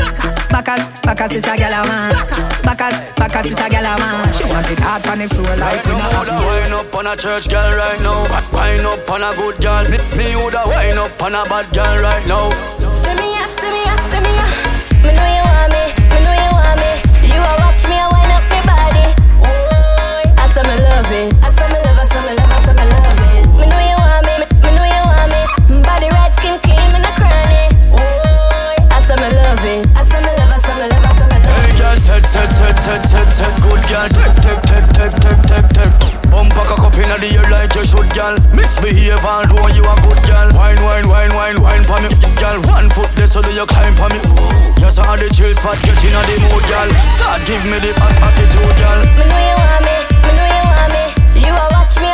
Backers, 0.50 0.84
backers 1.02 1.34
is 1.34 1.44
a 1.44 1.56
gyal 1.56 1.84
a 1.84 1.88
man. 1.88 2.14
Backers, 2.64 2.98
backers 3.16 3.46
is 3.52 3.60
a 3.60 3.70
gyal 3.70 3.86
a 3.86 4.00
man. 4.00 4.34
She 4.34 4.44
want 4.46 4.72
it 4.72 4.80
hard 4.80 5.08
on 5.08 5.20
the 5.20 5.30
floor 5.30 5.56
like 5.58 5.86
we 5.86 5.94
Me 5.94 6.00
not 6.00 6.14
woulda 6.14 6.38
wine 6.42 6.74
up 6.74 6.96
on 6.96 7.08
a 7.08 7.16
church 7.16 7.50
girl 7.50 7.72
right 7.78 8.02
now. 8.02 8.26
Wine 8.54 8.86
up 8.86 9.10
on 9.10 9.22
a 9.22 9.32
good 9.38 9.58
girl. 9.62 9.84
Me, 9.90 9.98
me 10.18 10.36
woulda 10.36 10.64
wine 10.66 10.98
up 10.98 11.22
on 11.22 11.36
a 11.36 11.44
bad 11.46 11.68
girl 11.74 11.98
right 12.02 12.26
now. 12.28 12.50
See 12.78 13.14
me, 13.16 13.28
yeah, 13.34 13.46
see 13.46 13.70
me, 13.70 13.83
yeah, 13.83 13.83
see 13.83 13.83
me, 13.83 13.83
girl. 33.94 34.10
Take, 34.10 34.36
take, 34.42 34.62
take, 34.66 34.88
take, 34.98 35.16
take, 35.22 35.42
take, 35.46 35.70
take. 35.78 35.94
Bumper 36.34 36.66
cock 36.66 36.82
up 36.82 36.98
inna 36.98 37.18
the 37.22 37.30
air 37.38 37.46
like 37.54 37.74
you 37.78 37.86
should, 37.86 38.10
girl. 38.18 38.34
Misbehave 38.50 39.22
and 39.22 39.46
do 39.54 39.62
you 39.78 39.86
a 39.86 39.94
good 40.02 40.20
girl. 40.26 40.50
Wine, 40.58 40.82
wine, 40.82 41.06
wine, 41.06 41.34
wine, 41.38 41.58
wine 41.62 41.86
for 41.86 42.02
me, 42.02 42.10
girl. 42.42 42.58
One 42.74 42.90
foot 42.90 43.14
there 43.14 43.30
so 43.30 43.46
do 43.46 43.54
you 43.54 43.66
climb 43.70 43.94
for 43.94 44.10
me. 44.10 44.20
Yes, 44.82 44.98
I 44.98 45.14
the 45.22 45.30
chill 45.30 45.54
spot, 45.54 45.78
get 45.86 46.02
inna 46.02 46.22
the 46.26 46.36
mood, 46.42 46.66
girl. 46.66 46.90
Start 47.14 47.46
give 47.46 47.62
me 47.70 47.78
the 47.78 47.94
hot 48.02 48.18
attitude, 48.18 48.74
girl. 48.82 49.00
Me 49.14 49.24
know 49.30 49.42
you 49.46 49.56
want 49.62 49.86
me, 49.86 49.96
me 50.26 50.30
know 50.34 50.48
you 50.50 50.64
want 50.66 50.90
me. 50.90 51.04
You 51.46 51.54
a 51.54 51.66
watch 51.70 51.96
me, 52.02 52.10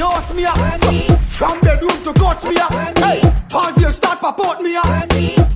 me 0.00 0.06
now 0.06 0.34
me 0.34 0.44
a. 0.44 1.16
From 1.28 1.60
bedroom 1.60 1.90
to 2.04 2.12
court 2.18 2.42
me 2.44 2.56
a. 2.56 2.66
Hey, 3.00 3.20
pause 3.48 3.76
here 3.76 3.90
start 3.90 4.18
pop 4.20 4.40
out 4.40 4.62
me 4.62 4.76
ah. 4.76 5.06
a. 5.12 5.49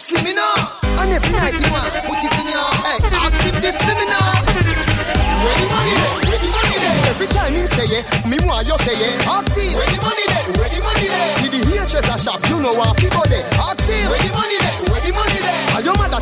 so 0.00 0.16
slim 0.16 0.24
me. 0.24 0.32
And 0.32 1.12
every 1.12 1.32
night 1.36 1.54
you 1.60 1.68
want 1.72 1.92
put 1.92 2.20
it 2.24 2.32
in 2.40 2.46
your 2.48 2.70
Hey, 2.88 2.98
ask 3.20 3.44
him 3.44 3.56
this 3.60 3.76
slim 3.76 3.96
me. 4.00 4.06
Where 4.08 5.56
the 5.60 5.66
money 5.68 5.94
there? 6.00 6.12
Where 6.24 6.40
the 6.40 6.48
money 6.56 6.76
there? 6.80 7.10
Every 7.10 7.26
time 7.28 7.54
him 7.54 7.66
say 7.66 7.88
it, 7.98 8.04
me 8.26 8.36
want 8.46 8.66
you 8.66 8.76
say 8.80 8.96
it. 8.96 9.26
Ask 9.28 9.56
him. 9.56 9.76
Where 9.76 9.86
the 9.86 9.98
money 10.00 10.26
there? 10.32 10.46
Where 10.56 10.70
the 10.72 10.80
money 10.80 11.06
there? 11.08 11.32
See 11.36 11.48
the 11.48 11.60
HS 11.84 12.08
a 12.08 12.16
shop, 12.16 12.40
you 12.48 12.60
know 12.60 12.72
what. 12.74 13.09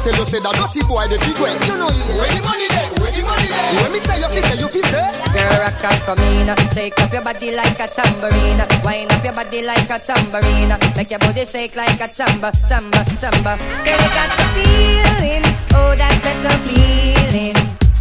Tell 0.08 0.18
you 0.18 0.24
say 0.24 0.40
that 0.40 0.54
dirty 0.56 0.80
boy 0.88 1.04
the 1.08 1.20
big 1.20 1.36
way. 1.36 1.52
You 1.68 1.76
know 1.76 1.92
where 2.16 2.32
the 2.32 2.40
money 2.40 2.68
there? 2.72 2.88
Where 2.96 3.12
the 3.12 3.20
money 3.20 3.48
there? 3.48 3.84
When 3.84 3.92
me 3.92 4.00
say 4.00 4.16
you 4.16 4.28
fi 4.32 4.40
say 4.40 4.56
you 4.56 4.68
fi 4.72 4.80
say. 4.88 5.04
Girl, 5.36 5.52
rock 5.60 5.84
and 5.84 6.00
come 6.08 6.22
in, 6.32 6.48
shake 6.72 6.96
up 7.00 7.12
your 7.12 7.20
body 7.20 7.52
like 7.52 7.76
a 7.76 7.86
tambourine, 7.88 8.60
wind 8.84 9.12
up 9.12 9.24
your 9.24 9.36
body 9.36 9.60
like 9.68 9.90
a 9.92 9.98
tambourine, 10.00 10.72
make 10.96 11.10
your 11.12 11.20
body 11.20 11.44
shake 11.44 11.76
like 11.76 12.00
a 12.00 12.08
tamba, 12.08 12.52
tamba, 12.68 13.04
tamba. 13.20 13.52
Girl, 13.84 14.00
you 14.00 14.10
got 14.16 14.30
the 14.32 14.46
feeling, 14.56 15.44
oh 15.76 15.92
that 15.92 16.12
special 16.24 16.56
feeling. 16.64 17.56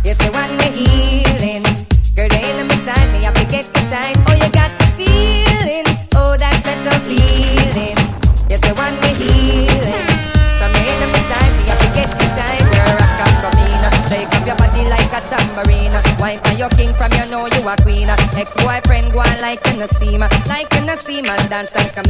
Yes, 0.07 0.17
the 0.23 0.31
one 0.31 0.53
me 0.55 0.67
healing. 0.71 1.65
Girl, 2.15 2.29
they 2.31 2.43
in 2.55 2.67
beside 2.71 3.11
me, 3.11 3.27
I 3.27 3.31
forget 3.35 3.67
the 3.67 3.83
time. 3.91 4.15
Oh, 4.31 4.35
you 4.39 4.49
got 4.55 4.71
the 4.79 4.87
feeling, 4.95 5.87
oh 6.15 6.39
that 6.39 6.55
special 6.63 6.97
feeling. 7.03 7.96
Tambourine. 15.37 15.93
Wine 16.19 16.39
for 16.41 16.55
your 16.57 16.69
king 16.69 16.93
from 16.93 17.11
you 17.13 17.25
know 17.29 17.45
you 17.45 17.61
a 17.67 17.75
queen. 17.81 18.09
Ex-boyfriend 18.09 19.13
go 19.13 19.19
on 19.19 19.37
like 19.41 19.61
you 19.67 19.77
no 19.77 19.87
see 19.87 20.17
like 20.17 20.73
you 20.73 20.81
no 20.85 20.95
see 20.95 21.21
man 21.21 21.37
dance 21.49 21.75
and 21.75 21.89
come. 21.93 22.05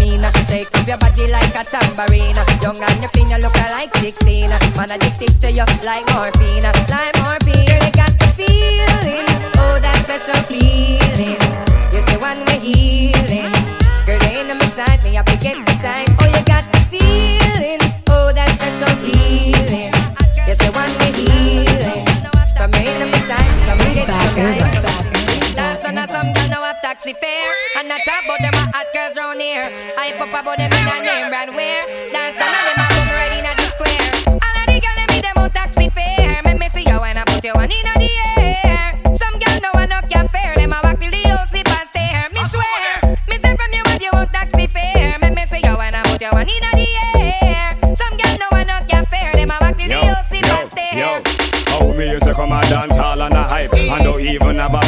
Shake 0.48 0.72
up 0.74 0.88
your 0.88 0.98
body 0.98 1.28
like 1.32 1.56
a 1.56 1.64
tambourine. 1.64 2.38
Young 2.62 2.80
and 2.80 3.02
you 3.04 3.10
clean, 3.10 3.30
you 3.30 3.38
look 3.44 3.56
like 3.56 3.94
16. 3.98 4.50
Man 4.78 4.92
addicted 4.92 5.34
to 5.42 5.52
you 5.52 5.66
like 5.84 6.06
morphine, 6.14 6.64
like 6.64 7.16
morphine. 7.20 7.68
You 7.68 7.92
got 7.92 8.14
the 8.20 8.28
feeling, 8.38 9.28
oh 9.60 9.80
that 9.82 9.98
special 10.08 10.42
feeling. 10.48 11.40
You 11.92 12.00
say 12.08 12.18
one 12.18 12.40
way 12.48 12.60
healing. 12.60 13.52
Girl, 14.06 14.20
they 14.20 14.40
ain't 14.40 14.60
beside 14.60 15.04
me, 15.04 15.18
I 15.18 15.24
forget 15.24 15.58
the 15.66 15.74
time. 15.84 16.16
Oh, 16.22 16.28
you 16.28 16.42
got 16.46 16.64
the 16.72 16.80
feeling, 16.92 17.82
oh 18.08 18.32
that 18.34 18.50
special 18.56 18.96
feeling. 19.04 19.57
Pop 30.18 30.30
about 30.34 30.58
them 30.58 30.72
in 30.72 30.88
a 30.88 31.04
name 31.06 31.30
brand 31.30 31.54
wear 31.54 31.84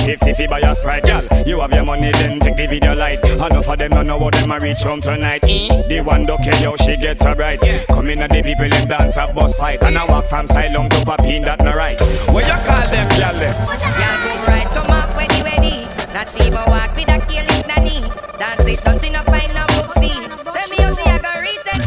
even 0.10 0.20
have 0.20 0.30
a 0.30 0.34
50 0.34 0.34
fi 0.34 0.48
buy 0.48 0.60
a 0.60 0.76
Sprite, 0.76 1.04
girl 1.04 1.44
You 1.46 1.60
have 1.60 1.74
your 1.74 1.86
money 1.86 2.12
then 2.12 2.40
take 2.40 2.56
the 2.56 2.68
video 2.68 2.96
light 2.96 3.24
Enough 3.24 3.68
of 3.68 3.78
them 3.78 3.92
don't 3.92 4.08
know 4.08 4.18
what 4.18 4.34
them 4.34 4.52
a 4.52 4.60
reach 4.60 4.82
home 4.84 5.02
tonight 5.02 5.42
The 5.42 6.02
one 6.06 6.26
don't 6.26 6.42
care 6.42 6.56
how 6.56 6.76
she 6.76 6.98
gets 6.98 7.22
so 7.22 7.34
bright 7.36 7.60
Come 7.88 8.10
in 8.10 8.22
and 8.22 8.32
the 8.32 8.42
people 8.42 8.70
them 8.70 8.88
dance 8.88 9.18
a 9.18 9.32
bus 9.34 9.58
fight 9.58 9.82
And 9.84 9.98
I 9.98 10.06
walk 10.06 10.26
from 10.26 10.46
Silom 10.48 10.90
to 10.90 11.06
Papine 11.06 11.44
that 11.46 11.64
no 11.64 11.74
right 11.74 12.00
What 12.30 12.46
you 12.46 12.54
call 12.66 12.88
them, 12.90 13.08
girl 13.18 13.34
them? 13.34 13.56
Y'all 14.00 14.18
move 14.24 14.48
right, 14.48 14.68
come 14.74 14.92
up, 14.92 15.16
ready, 15.16 15.42
ready. 15.44 15.86
Not 16.14 16.34
even 16.36 16.54
walk 16.54 16.96
with 16.96 17.10
a 17.10 17.20
careless 17.28 17.66
nanny. 17.68 18.02
Dance 18.38 18.66
it, 18.68 18.84
don't 18.84 19.04
you 19.04 19.12
no 19.12 19.22
find 19.24 19.54
no 19.54 19.66
boopsie. 19.76 20.18
Tell 20.44 20.68
me 20.70 20.78
how 20.78 20.94
see 20.94 21.10
I 21.10 21.18
go 21.20 21.32
reach 21.42 21.68
and 21.74 21.84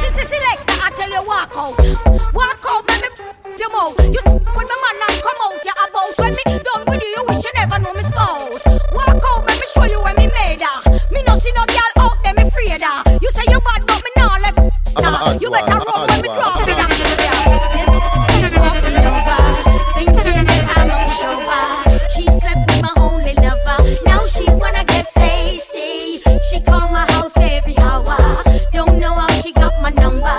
Since 0.00 0.18
it's 0.18 0.30
selector, 0.30 0.76
I 0.82 0.90
tell 0.94 1.10
you 1.10 1.22
walk 1.24 1.56
out. 1.56 2.34
Walk 2.34 2.64
out, 2.68 2.88
let 2.88 3.02
me 3.02 3.08
you 3.58 3.68
mouth. 3.70 3.98
You 3.98 4.37
left. 15.00 15.42
You 15.42 15.50
better 15.50 15.78
run 15.78 16.06
when 16.08 16.20
me 16.22 16.28
drop 16.28 16.68
it 16.68 16.76
down. 16.76 16.90
This 17.74 17.90
is 18.44 18.52
walking 18.58 18.98
over, 19.08 19.40
thinking 19.94 20.44
that 20.48 20.64
I'm 20.76 20.90
a 20.90 20.98
pushover. 21.06 21.62
She 22.14 22.24
slept 22.40 22.62
with 22.70 22.82
my 22.82 22.92
only 22.98 23.34
lover. 23.34 23.78
Now 24.04 24.24
she 24.26 24.44
wanna 24.52 24.84
get 24.84 25.06
tasty. 25.14 26.20
She 26.48 26.60
call 26.60 26.88
my 26.88 27.04
house 27.12 27.36
every 27.36 27.76
hour. 27.78 28.16
Don't 28.72 28.98
know 28.98 29.14
how 29.14 29.28
she 29.40 29.52
got 29.52 29.80
my 29.82 29.90
number. 29.90 30.36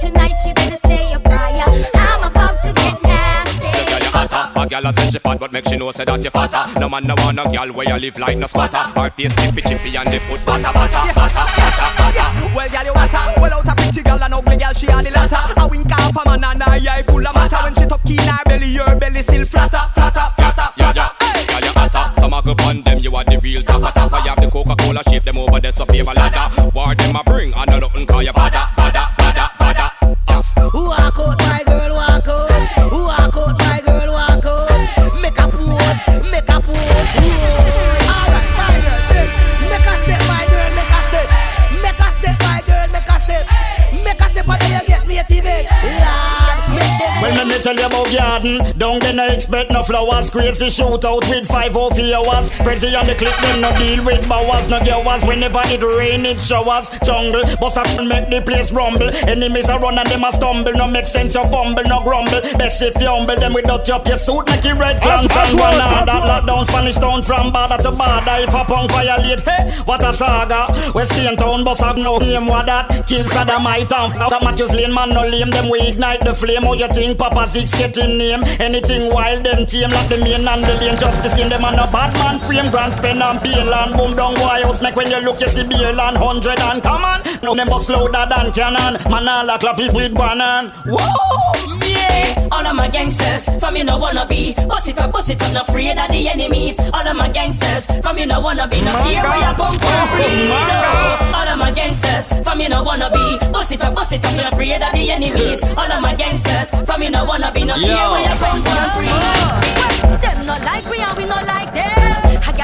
Tonight 0.00 0.34
she 0.42 0.52
better 0.52 0.76
say 0.76 1.12
a 1.12 1.18
prayer. 1.20 1.64
I'm 1.94 2.22
about 2.30 2.60
to 2.62 2.72
get 2.72 3.02
nasty. 3.02 3.72
Girl, 3.90 4.00
you 4.00 4.10
hotter, 4.10 4.50
a 4.54 4.66
girl 4.68 4.82
Gyal 4.82 4.90
a 4.90 5.00
say 5.00 5.10
she 5.10 5.18
fat, 5.18 5.38
but 5.40 5.52
make 5.52 5.66
she 5.68 5.76
know 5.76 5.92
say 5.92 6.04
that 6.04 6.22
you 6.22 6.30
fatter. 6.30 6.80
No 6.80 6.88
man 6.88 7.04
no 7.04 7.14
want 7.18 7.36
no 7.36 7.44
gyal 7.44 7.70
where 7.72 7.88
you 7.88 7.96
live 7.96 8.18
like 8.18 8.36
no 8.38 8.46
squatter. 8.46 8.78
Her 8.78 9.10
face 9.10 9.34
chippy 9.36 9.62
chippy 9.62 9.96
and 9.96 10.08
the 10.12 10.18
foot 10.20 10.44
butter 10.44 10.70
butter 10.72 11.12
butter 11.14 11.44
butter 11.56 11.90
butter. 11.96 12.28
Well, 12.54 12.68
girl, 12.68 12.84
you 12.84 12.92
water. 12.92 13.40
Well, 13.40 13.54
out 13.54 13.65
a 13.65 13.65
pretty 13.96 14.10
girl 14.10 14.22
and 14.22 14.34
ugly 14.34 14.56
girl, 14.56 14.72
she 14.72 14.86
had 14.86 15.04
the 15.04 15.10
latter. 15.10 15.36
I 15.56 15.66
wink 15.66 15.92
off 15.92 16.16
a 16.16 16.28
man 16.28 16.44
and 16.44 16.62
her 16.62 16.90
eye 16.90 17.02
full 17.02 17.26
of 17.26 17.34
matter. 17.34 17.56
When 17.62 17.74
she 17.74 17.86
tuck 17.86 18.04
in 18.04 18.18
her 18.18 18.44
belly, 18.44 18.68
your 18.68 18.96
belly 18.96 19.22
still 19.22 19.44
flatter, 19.44 19.90
flatter, 19.94 20.28
flatter, 20.36 20.68
Yeah, 20.76 20.92
yeah, 20.94 21.10
Gyal 21.20 21.62
you 21.64 21.72
hotter. 21.72 22.20
Some 22.20 22.34
a 22.34 22.42
go 22.42 22.54
on 22.64 22.82
them, 22.82 22.98
you 22.98 23.14
are 23.14 23.24
the 23.24 23.38
real 23.38 23.62
tapper 23.62 23.92
tapper. 23.92 24.18
You 24.18 24.28
have 24.28 24.40
the 24.40 24.50
Coca-Cola 24.50 25.02
shape 25.08 25.24
them 25.24 25.38
over 25.38 25.60
there, 25.60 25.72
so 25.72 25.84
favor 25.86 26.12
ladder. 26.12 26.70
War 26.74 26.94
them 26.94 27.16
a 27.16 27.24
bring, 27.24 27.54
and 27.54 27.70
no 27.70 27.78
nothing 27.78 28.06
call 28.06 28.22
you 28.22 28.32
bada 28.32 28.66
bada 28.76 28.92
bada 28.92 28.92
bada. 28.92 29.05
Me 47.56 47.62
tell 47.62 47.76
you 47.76 47.86
about 47.86 48.12
don't 48.76 49.00
get 49.00 49.14
no 49.14 49.26
expect 49.26 49.70
no 49.70 49.82
flowers. 49.82 50.30
Crazy 50.30 50.66
shootout 50.66 51.28
with 51.28 51.46
five 51.46 51.76
or 51.76 51.90
four 51.90 52.14
hours. 52.14 52.50
Crazy 52.66 52.96
on 52.96 53.06
the 53.06 53.14
clip, 53.14 53.30
them 53.46 53.60
no 53.60 53.70
deal 53.78 54.04
with 54.04 54.28
bowers, 54.28 54.68
no 54.68 54.82
girls. 54.82 55.22
Whenever 55.22 55.62
it 55.66 55.80
rain, 55.86 56.26
it 56.26 56.42
showers. 56.42 56.90
Jungle, 57.06 57.46
boss 57.62 57.76
up 57.76 57.86
and 57.94 58.08
make 58.08 58.28
the 58.28 58.42
place 58.42 58.72
rumble. 58.72 59.06
Enemies 59.22 59.70
are 59.70 59.78
run 59.78 59.96
and 59.96 60.10
them 60.10 60.24
a 60.24 60.32
stumble. 60.32 60.72
No 60.72 60.88
make 60.88 61.06
sense, 61.06 61.36
you 61.36 61.44
fumble, 61.46 61.84
no 61.84 62.02
grumble. 62.02 62.42
Best 62.58 62.82
if 62.82 63.00
you 63.00 63.06
humble 63.06 63.36
them 63.36 63.54
without 63.54 63.88
up 63.88 64.04
your 64.08 64.18
suit, 64.18 64.50
make 64.50 64.64
it 64.64 64.74
red 64.74 64.98
That's 64.98 65.30
and 65.30 65.60
one 65.60 65.78
that's 65.78 66.10
Lockdown 66.10 66.66
Spanish 66.66 66.96
town 66.96 67.22
from 67.22 67.52
border 67.52 67.78
to 67.78 67.92
border. 67.94 68.36
If 68.42 68.50
a 68.50 68.64
punk 68.66 68.90
violate, 68.90 69.46
hey, 69.46 69.70
what 69.84 70.02
a 70.02 70.12
saga. 70.12 70.66
West 70.92 71.12
Spain 71.14 71.36
town, 71.36 71.62
boss 71.62 71.80
up 71.80 71.96
no 71.96 72.18
name 72.18 72.48
what 72.48 72.66
that. 72.66 73.06
Kill 73.06 73.22
Saddamite 73.22 73.94
and 73.94 74.12
flout. 74.12 74.42
Matthews 74.42 74.74
Lane, 74.74 74.92
man 74.92 75.10
no 75.10 75.22
lame. 75.22 75.50
Them 75.50 75.70
we 75.70 75.86
ignite 75.86 76.22
the 76.22 76.34
flame. 76.34 76.64
How 76.64 76.72
you 76.72 76.88
think 76.88 77.16
Papa 77.16 77.48
Six 77.48 77.70
getting 77.78 78.18
name? 78.18 78.42
Anything 78.58 79.14
wild, 79.14 79.44
them 79.44 79.66
team 79.66 79.88
like 79.90 80.08
the 80.08 80.18
main 80.18 80.42
and 80.42 80.64
the 80.64 80.74
lane. 80.82 80.98
Justice 80.98 81.38
in 81.38 81.48
them 81.48 81.64
and 81.64 81.78
a 81.78 81.86
bad 81.94 82.12
man 82.14 82.40
frame. 82.56 82.70
Grand 82.70 82.92
spend 82.92 83.22
and 83.22 83.40
bail 83.42 83.74
and 83.74 83.94
boom 83.94 84.16
down 84.16 84.34
White 84.34 84.64
House. 84.64 84.82
Make 84.82 84.96
when 84.96 85.10
you 85.10 85.18
look, 85.18 85.40
you 85.40 85.48
see 85.48 85.66
bail 85.68 86.00
and 86.00 86.16
hundred 86.16 86.58
and 86.58 86.82
come 86.82 87.04
on. 87.04 87.22
No 87.42 87.54
them 87.54 87.68
bust 87.68 87.88
louder 87.90 88.26
than 88.28 88.52
cannon. 88.52 88.94
Man 89.10 89.28
all 89.28 89.58
clap 89.58 89.78
it 89.78 89.92
with 89.92 90.14
banan. 90.14 90.70
Whoa, 90.86 91.86
Yeah, 91.86 92.48
all 92.52 92.66
of 92.66 92.74
my 92.76 92.88
gangsters 92.88 93.48
from 93.60 93.76
you 93.76 93.84
no 93.84 93.98
wanna 93.98 94.26
be. 94.26 94.54
Bust 94.54 94.88
it 94.88 94.98
up, 94.98 95.12
bust 95.12 95.30
it 95.30 95.42
up, 95.42 95.52
not 95.52 95.68
afraid 95.68 95.98
of 95.98 96.08
the 96.08 96.28
enemies. 96.28 96.78
All 96.78 97.06
of 97.06 97.16
my 97.16 97.28
gangsters 97.28 97.86
from 98.02 98.18
you 98.18 98.26
no 98.26 98.40
wanna 98.40 98.68
be. 98.68 98.80
No 98.80 98.92
care 99.04 99.22
where 99.22 99.38
you 99.38 99.56
bump 99.56 99.82
and 99.82 100.10
free. 100.10 100.48
No. 100.48 101.36
All 101.36 101.48
of 101.48 101.58
my 101.58 101.70
gangsters 101.72 102.28
from 102.42 102.60
you 102.60 102.68
no 102.68 102.82
wanna 102.82 103.10
be. 103.10 103.38
Bust 103.52 103.72
it 103.72 103.82
up, 103.82 103.94
bust 103.94 104.12
it 104.12 104.24
up, 104.24 104.34
not 104.36 104.52
afraid 104.52 104.82
of 104.82 104.92
the 104.92 105.10
enemies. 105.10 105.62
All 105.76 105.90
of 105.90 106.00
my 106.02 106.14
gangsters 106.14 106.70
from 106.84 107.02
you 107.02 107.10
no 107.10 107.24
wanna 107.24 107.52
be. 107.52 107.64
No 107.64 107.74
care 107.74 107.88
Yo. 107.88 108.12
where 108.12 108.22
you 108.22 108.36
bump 108.40 108.66
and 108.66 108.92
free. 108.96 110.20
Them 110.22 110.46
not 110.46 110.62
like 110.64 110.84
we 110.88 110.98
and 110.98 111.16
we 111.16 111.24
not 111.26 111.44
like 111.46 111.72
them. 111.74 112.05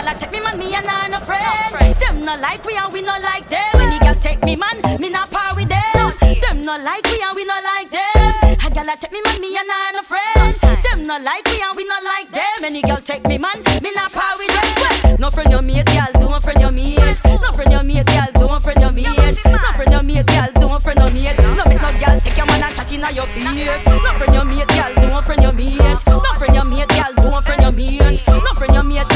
Gal 0.03 0.17
a 0.17 0.19
take 0.19 0.33
me 0.33 0.41
man, 0.41 0.59
me 0.59 0.75
and 0.75 0.85
I 0.85 1.07
no 1.07 1.21
friend. 1.21 1.95
Them 2.01 2.21
not 2.27 2.41
like 2.41 2.65
we 2.67 2.75
and 2.75 2.93
we 2.93 3.03
not 3.03 3.23
like 3.23 3.49
them. 3.49 3.63
When 3.75 3.89
the 3.89 3.99
gal 4.03 4.17
take 4.17 4.43
me 4.43 4.57
man, 4.57 4.83
me 5.01 5.09
not 5.09 5.31
par 5.31 5.55
with 5.55 5.69
them. 5.69 6.11
Them 6.43 6.63
not 6.63 6.81
like 6.83 7.07
we 7.07 7.23
and 7.23 7.37
we 7.37 7.45
not 7.45 7.63
like 7.63 7.89
them. 7.89 8.59
A 8.67 8.71
gal 8.75 8.89
a 8.91 8.97
take 8.99 9.13
me 9.13 9.23
man, 9.23 9.41
me 9.41 9.55
and 9.55 9.71
I 9.71 9.93
no 9.95 10.03
friend. 10.03 10.83
Them 10.83 11.07
not 11.07 11.23
like 11.23 11.47
we 11.47 11.63
and 11.63 11.77
we 11.77 11.85
not 11.85 12.03
like 12.03 12.33
them. 12.33 12.65
Any 12.65 12.83
gal 12.83 13.01
take 13.01 13.25
me 13.29 13.39
man, 13.39 13.63
me 13.63 13.93
not 13.95 14.11
par 14.13 14.35
with 14.39 14.51
them. 14.51 15.21
No 15.21 15.31
friend 15.31 15.53
you 15.53 15.63
mate, 15.63 15.87
gal 15.87 16.11
don't 16.15 16.43
friend 16.43 16.61
your 16.61 16.73
mate. 16.73 16.99
No 17.23 17.53
friend 17.55 17.71
you 17.71 17.83
mate, 17.85 18.07
gal 18.07 18.27
don't 18.35 18.61
friend 18.61 18.81
your 18.81 18.91
mate. 18.91 19.07
No 19.07 19.55
friend 19.79 19.93
you 19.93 20.03
mate, 20.03 20.27
gal 20.27 20.51
don't 20.55 20.83
friend 20.83 20.99
your 20.99 21.11
mate. 21.15 21.39
No 21.39 21.63
make 21.71 21.79
no 21.79 21.91
gal 22.03 22.19
take 22.19 22.37
your 22.37 22.47
man 22.47 22.63
and 22.63 22.75
chat 22.75 22.91
inna 22.91 23.11
your 23.15 23.27
face. 23.31 23.87
No 23.87 24.11
friend 24.19 24.35
you 24.35 24.45
mate, 24.51 24.67
gal 24.67 24.95
don't 24.99 25.23
friend 25.23 25.43
your 25.43 25.53
mate. 25.53 25.79
No 25.79 26.35
friend 26.35 26.55
you 26.59 26.65
mate, 26.67 26.89
gal 26.91 27.15
don't 27.15 27.45
friend 27.47 27.63
your 27.63 27.71
mate. 27.71 28.27
No 28.27 28.51
friend 28.59 28.75
you 28.75 28.83
mate, 28.83 29.12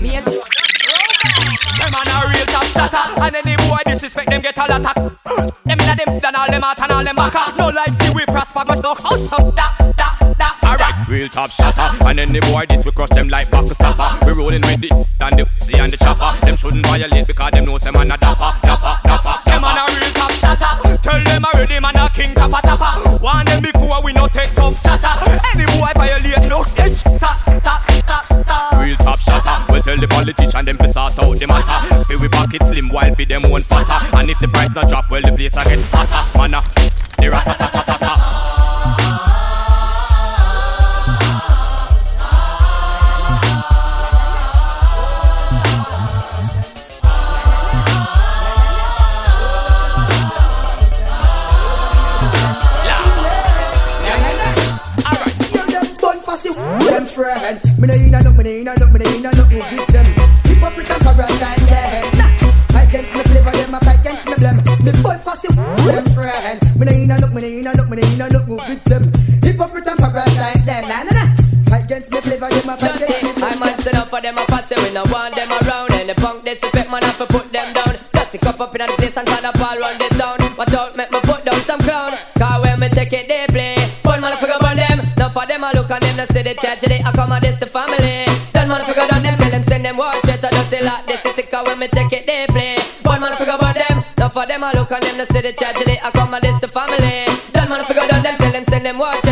gal 0.00 0.22
don't 0.24 0.42
friend 0.44 0.82
your 0.84 0.94
mate. 0.94 1.38
Them 1.78 1.90
man 1.92 2.08
a 2.08 2.28
real 2.28 2.46
top 2.46 2.64
shotter 2.64 3.22
And 3.22 3.36
any 3.36 3.56
boy 3.68 3.78
disrespect 3.84 4.30
them 4.30 4.42
get 4.42 4.58
a 4.58 4.66
lot 4.66 4.96
of 4.96 5.16
Them 5.64 5.78
inna 5.80 5.96
them 5.96 6.20
and 6.24 6.36
all 6.36 6.50
them 6.50 6.64
out 6.64 6.80
and 6.80 6.92
all 6.92 7.04
them 7.04 7.16
back 7.16 7.56
No 7.56 7.68
like 7.68 7.94
see 7.94 8.12
we 8.14 8.24
prosper 8.26 8.64
much 8.66 8.82
no 8.82 8.94
house 8.94 9.30
da 9.54 9.74
da 9.96 10.18
Alright, 10.68 11.08
real 11.08 11.28
top 11.28 11.50
shotter. 11.50 11.88
And 12.04 12.20
any 12.20 12.40
boy 12.40 12.66
this 12.68 12.84
we 12.84 12.92
crush 12.92 13.08
them 13.10 13.28
like 13.28 13.50
back 13.50 13.64
stopper. 13.70 14.26
We 14.26 14.32
rolling 14.32 14.62
with 14.62 14.80
the 14.80 14.90
and 15.20 15.38
the 15.38 15.80
and 15.80 15.92
the 15.92 15.96
chopper. 15.96 16.38
Them 16.44 16.56
shouldn't 16.56 16.86
violate 16.86 17.26
because 17.26 17.50
them 17.52 17.64
know 17.64 17.78
some 17.78 17.94
man 17.94 18.10
a 18.10 18.16
dapper, 18.18 18.52
dapper, 18.62 19.00
dapper. 19.02 19.50
Them 19.50 19.62
man 19.62 19.78
a 19.78 19.84
real 19.98 20.12
top 20.12 20.30
shotter 20.32 20.98
Tell 20.98 21.24
them 21.24 21.44
already 21.44 21.80
man 21.80 21.96
a 21.96 22.10
king 22.10 22.34
tapper 22.34 22.60
tapper 22.62 23.18
Warn 23.18 23.46
them 23.46 23.62
before 23.62 24.02
we 24.02 24.12
no 24.12 24.28
take 24.28 24.54
tough 24.54 24.82
chatter 24.82 25.27
politician 30.32 30.64
them 30.64 30.78
to 30.78 30.92
sort 30.92 31.18
out 31.18 31.38
the 31.38 31.46
matter. 31.46 32.04
Feel 32.04 32.18
we 32.20 32.28
pocket 32.28 32.62
slim 32.64 32.88
while 32.88 33.14
fi 33.14 33.24
them 33.24 33.42
one 33.50 33.62
fatter. 33.62 34.16
And 34.16 34.30
if 34.30 34.38
the 34.40 34.48
price 34.48 34.74
not 34.74 34.88
drop, 34.88 35.10
well 35.10 35.22
the 35.22 35.32
place 35.32 35.56
a 35.56 35.64
get 35.64 35.80
hotter. 35.90 36.38
Man 36.38 36.54
a 36.54 36.62
the 37.22 37.30
rat 37.30 38.27
for 74.18 74.22
them 74.22 74.38
a 74.38 74.44
pass 74.46 74.70
we 74.70 74.90
no 74.92 75.04
want 75.14 75.34
them 75.36 75.50
around. 75.50 75.92
And 75.92 76.08
the 76.08 76.14
punk 76.14 76.44
disrespect 76.44 76.90
man 76.90 77.02
have 77.02 77.18
to 77.18 77.26
put 77.26 77.52
them 77.52 77.72
down. 77.72 77.94
Got 78.12 78.32
to 78.32 78.38
cup 78.38 78.60
up 78.60 78.74
in 78.74 78.86
the 78.86 78.92
place 78.94 79.16
and 79.16 79.26
turn 79.26 79.44
up 79.44 79.60
all 79.60 79.78
run 79.78 79.96
the 79.98 80.08
town. 80.18 80.38
But 80.56 80.68
don't 80.70 80.96
make 80.96 81.10
me 81.12 81.20
put 81.20 81.44
down 81.44 81.60
some 81.62 81.78
clown 81.80 82.18
Cause 82.36 82.64
when 82.64 82.80
me 82.80 82.88
take 82.88 83.12
it 83.12 83.28
they 83.28 83.46
play. 83.48 83.76
One 84.02 84.20
man 84.20 84.36
figure 84.38 84.58
on 84.58 84.76
them. 84.76 85.12
Now 85.16 85.28
for 85.30 85.46
them 85.46 85.62
I 85.62 85.70
look 85.72 85.90
on 85.90 86.00
them 86.00 86.16
They 86.16 86.26
say 86.26 86.42
the 86.42 86.54
they 86.88 87.00
I 87.00 87.12
come 87.12 87.32
and 87.32 87.42
this 87.42 87.58
the 87.58 87.66
family. 87.66 88.26
Done 88.52 88.68
man 88.68 88.84
figure 88.86 89.06
on 89.06 89.22
them 89.22 89.38
Tell 89.38 89.50
them 89.50 89.62
send 89.62 89.84
them 89.84 89.96
watch 89.96 90.24
it 90.24 90.44
I 90.44 90.50
don't 90.50 90.66
say 90.66 90.82
like 90.82 91.06
this 91.06 91.22
when 91.66 91.78
me 91.78 91.88
take 91.88 92.12
it 92.12 92.26
they 92.26 92.46
play. 92.48 92.76
One 93.02 93.20
man 93.20 93.36
figure 93.36 93.54
on 93.54 93.74
them. 93.74 94.04
Now 94.18 94.28
for 94.30 94.46
them 94.46 94.64
I 94.64 94.72
look 94.72 94.90
on 94.90 95.00
them 95.00 95.16
They 95.18 95.26
say 95.26 95.42
the 95.42 95.52
they 95.86 96.00
I 96.00 96.10
come 96.10 96.34
and 96.34 96.42
this 96.42 96.58
the 96.60 96.68
family. 96.68 97.26
Done 97.52 97.68
man 97.68 97.84
figure 97.84 98.02
on 98.02 98.22
them 98.22 98.36
Tell 98.36 98.50
them 98.50 98.64
send 98.64 98.84
them 98.84 98.98
watch 98.98 99.27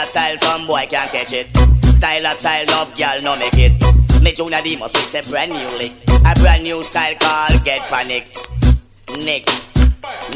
a 0.00 0.06
style, 0.06 0.36
some 0.38 0.66
boy 0.66 0.86
can't 0.88 1.10
catch 1.10 1.32
it. 1.32 1.54
Style 1.94 2.24
a 2.24 2.34
style, 2.34 2.64
love 2.68 2.96
girl 2.96 3.20
no 3.22 3.36
make 3.36 3.52
it. 3.54 4.22
Me 4.22 4.32
Junior 4.32 4.62
Demus 4.62 4.92
with 4.92 5.26
a 5.26 5.30
brand 5.30 5.52
new 5.52 5.68
lick. 5.78 5.92
A 6.24 6.34
brand 6.40 6.62
new 6.62 6.82
style 6.82 7.14
called 7.20 7.64
Get 7.64 7.82
Panic. 7.82 8.34
Nick, 9.24 9.46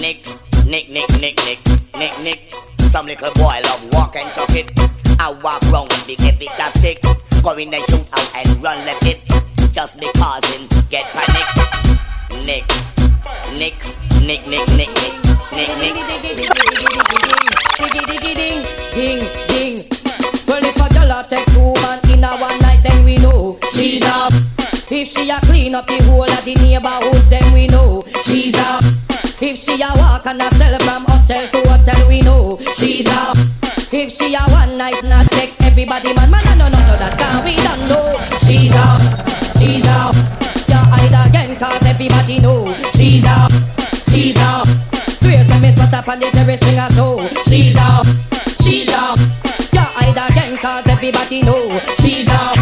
Nick, 0.00 0.26
Nick, 0.66 0.90
Nick, 0.90 1.08
Nick, 1.20 1.36
Nick, 1.44 1.60
Nick, 1.96 2.18
Nick. 2.22 2.52
Some 2.78 3.06
little 3.06 3.32
boy 3.34 3.60
love 3.64 3.92
walk 3.92 4.16
and 4.16 4.30
chuck 4.34 4.50
it. 4.50 4.70
I 5.18 5.30
walk 5.30 5.62
round 5.72 5.88
with 5.88 6.06
the 6.06 6.16
heavy 6.22 6.46
chopstick. 6.48 7.00
Go 7.42 7.52
in 7.52 7.72
and 7.72 7.84
shoot 7.84 8.06
out 8.12 8.36
and 8.36 8.62
run 8.62 8.84
left 8.84 9.06
it. 9.06 9.20
Just 9.72 9.98
because 9.98 10.44
him 10.52 10.68
get 10.90 11.04
panic. 11.12 11.48
Nick, 12.44 12.66
Nick, 13.52 13.76
Nick, 14.26 14.46
Nick, 14.46 14.68
Nick, 14.76 14.90
Nick, 15.52 15.70
Nick, 15.78 16.36
Nick. 16.36 17.23
Diggy 17.76 18.06
diggy 18.06 18.34
ding, 18.34 18.62
ding, 18.94 19.18
ding. 19.48 19.74
Well, 20.46 20.62
if 20.62 20.76
a 20.78 20.86
girl 20.94 21.10
a 21.10 21.26
take 21.28 21.44
two 21.50 21.74
man 21.82 21.98
in 22.08 22.22
a 22.22 22.36
one 22.38 22.56
night, 22.58 22.80
then 22.84 23.04
we 23.04 23.16
know 23.18 23.58
she's 23.72 24.04
up. 24.04 24.32
If 24.90 25.08
she 25.08 25.28
a 25.28 25.40
clean 25.40 25.74
up 25.74 25.86
the 25.88 26.00
whole 26.04 26.22
of 26.22 26.44
the 26.44 26.54
neighborhood, 26.54 27.28
then 27.28 27.52
we 27.52 27.66
know 27.66 28.04
she's 28.22 28.54
up. 28.56 28.84
If 29.42 29.58
she 29.58 29.82
a 29.82 29.90
walk 29.98 30.24
and 30.26 30.40
sell 30.54 30.78
from 30.86 31.04
hotel 31.04 31.48
to 31.50 31.68
hotel, 31.68 32.08
we 32.08 32.22
know 32.22 32.60
she's 32.76 33.08
up. 33.08 33.36
If 33.90 34.12
she 34.12 34.34
a 34.34 34.42
one 34.52 34.78
night 34.78 35.02
and 35.02 35.12
a 35.12 35.24
stick, 35.24 35.54
everybody 35.62 36.14
man, 36.14 36.30
man, 36.30 36.46
I 36.46 36.54
know 36.54 36.68
none 36.68 36.90
of 36.90 36.98
that, 37.02 37.18
can 37.18 37.42
we 37.42 37.56
don't 37.58 37.88
know 37.90 38.14
she's 38.46 38.70
up. 38.70 39.02
She's 39.58 39.86
up. 39.88 40.14
You 40.70 40.78
hide 40.78 41.28
again, 41.28 41.58
cause 41.58 41.84
everybody 41.84 42.38
know 42.38 42.72
she's 42.94 43.24
up. 43.26 43.50
She's 44.10 44.36
up. 44.38 44.63
Spot 45.84 45.94
up 45.94 46.08
on 46.08 46.18
the 46.18 46.30
terrace, 46.30 46.60
bring 46.60 46.76
her 46.76 46.88
so 46.90 47.20
She's 47.46 47.76
up, 47.76 48.06
she's 48.62 48.88
up. 48.88 49.18
You 49.18 49.80
hide 49.80 50.16
again, 50.30 50.56
everybody 50.88 51.42
know 51.42 51.78
she's 52.00 52.26
up, 52.30 52.56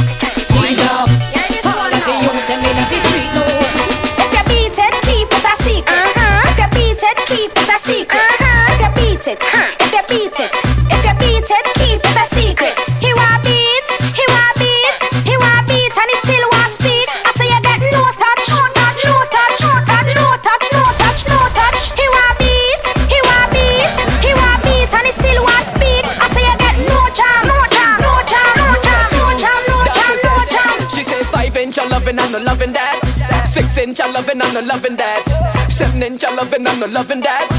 inch 33.93 34.01
I 34.01 34.11
loving 34.11 34.41
and 34.41 34.55
no 34.55 34.61
loving 34.61 34.97
that. 34.97 35.69
Seven 35.69 36.03
inch 36.03 36.25
I 36.25 36.35
loving 36.35 36.67
and 36.67 36.81
no 36.81 36.87
loving 36.87 37.21
that. 37.21 37.53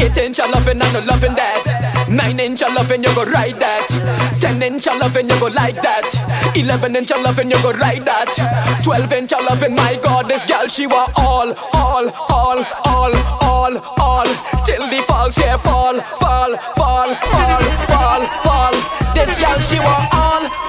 Eight 0.00 0.16
inch 0.16 0.40
I 0.40 0.48
loving 0.48 0.80
and 0.80 0.92
no 0.94 1.00
loving 1.00 1.34
that. 1.34 2.08
Nine 2.08 2.40
inch 2.40 2.62
I 2.62 2.72
loving 2.72 3.02
you 3.04 3.14
go 3.14 3.24
ride 3.24 3.60
that. 3.60 3.84
Ten 4.40 4.62
inch 4.62 4.88
I 4.88 4.96
loving 4.96 5.28
you 5.28 5.38
go 5.38 5.48
like 5.48 5.76
that. 5.82 6.08
Eleven 6.56 6.96
inch 6.96 7.12
I 7.12 7.20
loving 7.20 7.50
you 7.50 7.60
go 7.62 7.72
ride 7.72 8.06
that. 8.06 8.32
Twelve 8.82 9.12
inch 9.12 9.34
I 9.34 9.44
loving 9.44 9.74
my 9.74 9.94
God 10.02 10.26
this 10.26 10.42
girl 10.44 10.66
she 10.68 10.86
want 10.86 11.12
all, 11.18 11.52
all, 11.74 12.08
all, 12.32 12.64
all, 12.88 13.14
all, 13.44 13.76
all. 14.00 14.28
Till 14.64 14.88
the 14.88 15.04
fall 15.06 15.28
she 15.36 15.44
fall, 15.60 16.00
fall, 16.16 16.56
fall, 16.80 17.12
fall, 17.28 17.62
fall, 17.92 18.22
fall. 18.40 18.74
This 19.12 19.34
girl 19.36 19.58
she 19.60 19.76
all, 19.84 20.08
all, 20.16 20.63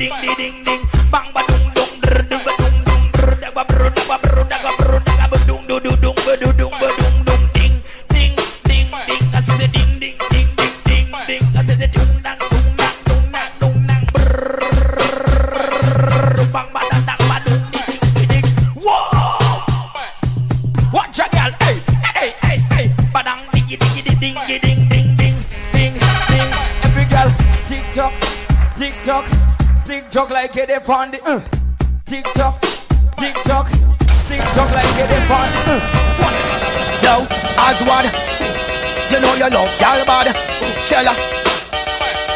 Watch 0.00 0.67
up 30.88 30.96
on 30.96 31.10
the, 31.10 31.22
uh. 31.24 31.40
tick 32.06 32.24
tock, 32.34 32.60
tick 33.16 33.34
tock, 33.44 33.68
tick 34.26 34.40
tock 34.40 34.70
like 34.72 34.96
it 34.96 35.10
up 35.10 35.30
on 35.30 35.48
the, 35.52 35.60
uh. 35.60 36.38
Yo, 37.02 37.26
Aswad, 37.60 38.04
you 39.10 39.20
know 39.20 39.34
you 39.34 39.50
love 39.50 39.80
y'all 39.80 40.04
bad. 40.06 40.34
Shella, 40.82 41.14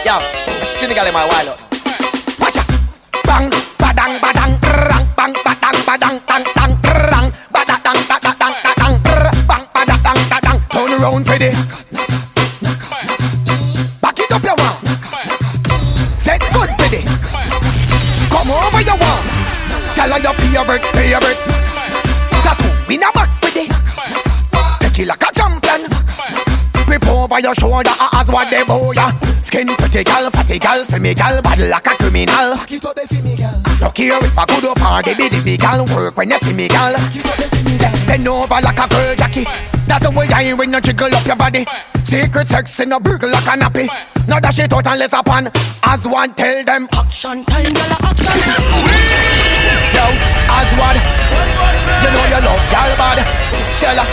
yo, 0.05 0.19
it's 0.61 0.75
girl 0.95 1.07
in 1.07 1.15
my 1.15 1.27
wild 1.27 1.72
your 27.43 27.55
shoulder 27.55 27.91
ah, 27.99 28.09
ah, 28.13 28.21
as 28.21 28.29
what 28.31 28.51
they 28.51 28.63
bow 28.65 28.93
ya. 28.93 29.11
Skin 29.43 29.67
pretty 29.75 30.05
gal, 30.05 30.31
fatty 30.31 30.59
gal, 30.59 30.85
semi 30.85 31.15
gal, 31.15 31.43
bad 31.43 31.59
like 31.59 31.87
a 31.87 31.97
criminal. 31.99 32.55
No 33.81 33.91
care 33.91 34.23
if 34.23 34.39
a 34.39 34.45
good 34.47 34.65
up 34.71 34.79
or 34.79 35.03
the 35.03 35.15
biddy 35.19 35.43
big 35.43 35.61
gal 35.61 35.85
work 35.87 36.17
when 36.17 36.31
you 36.31 36.39
see 36.39 36.53
me 36.53 36.69
gal. 36.69 36.95
Bend 38.07 38.29
over 38.29 38.61
like 38.63 38.79
a 38.79 38.87
girl 38.89 39.15
Jackie. 39.17 39.45
That's 39.87 40.07
the 40.07 40.11
way 40.15 40.29
I 40.33 40.43
ain't 40.43 40.59
when 40.59 40.73
you 40.73 40.81
jiggle 40.81 41.15
up 41.15 41.27
your 41.27 41.37
body. 41.37 41.67
Secret 42.03 42.49
sex 42.49 42.79
in 42.81 42.93
a 42.93 43.01
burgle 43.01 43.31
like 43.31 43.47
a 43.47 43.59
nappy. 43.59 43.87
Now 44.29 44.39
that 44.39 44.55
shit 44.55 44.73
out 44.73 44.87
and 44.87 44.99
let's 44.99 45.13
upon. 45.13 45.51
As 45.83 46.07
one 46.07 46.35
tell 46.35 46.65
them 46.65 46.89
action 46.95 47.45
time, 47.45 47.75
girl, 47.75 47.93
action. 48.07 48.39
Yo, 49.91 50.05
as 50.47 50.71
one. 50.79 50.99
You 52.03 52.11
know 52.15 52.25
you 52.31 52.41
love 52.47 52.65
gal 52.71 52.91
bad. 52.97 53.19
Shella. 53.75 54.07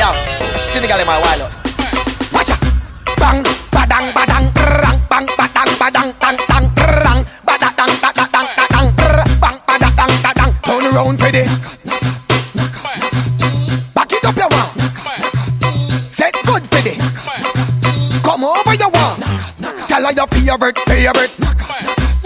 Yo, 0.00 0.08
it's 0.56 0.72
girl 0.72 1.00
in 1.00 1.06
my 1.06 1.20
wild 1.20 1.42
up. 1.42 1.48
Watch 1.48 1.56
out. 1.56 1.57
Bang, 3.28 3.44
badang, 3.68 4.08
badang, 4.16 4.44
rang, 4.56 4.98
bang, 5.10 5.26
badang, 5.36 5.70
badang, 5.76 6.08
bang, 6.16 6.36
bang, 6.48 6.64
rang, 7.04 7.20
badang, 7.44 7.92
badang, 8.00 8.24
badang, 8.24 8.48
badang, 8.56 8.88
bang, 8.96 9.56
badang, 9.68 10.00
badang, 10.00 10.12
badang. 10.24 10.50
Turn 10.64 10.84
around 10.88 11.20
for 11.20 11.28
the. 11.28 11.44
Back 13.92 14.12
it 14.16 14.24
up, 14.24 14.32
you 14.32 14.48
want. 14.48 14.80
Set 16.08 16.32
good 16.48 16.64
for 16.72 16.80
the. 16.80 16.96
Come 18.24 18.44
over, 18.48 18.74
you 18.80 18.88
want. 18.96 19.20
Tell 19.88 20.04
her 20.08 20.12
your 20.16 20.26
favorite, 20.32 20.78
favorite. 20.88 21.32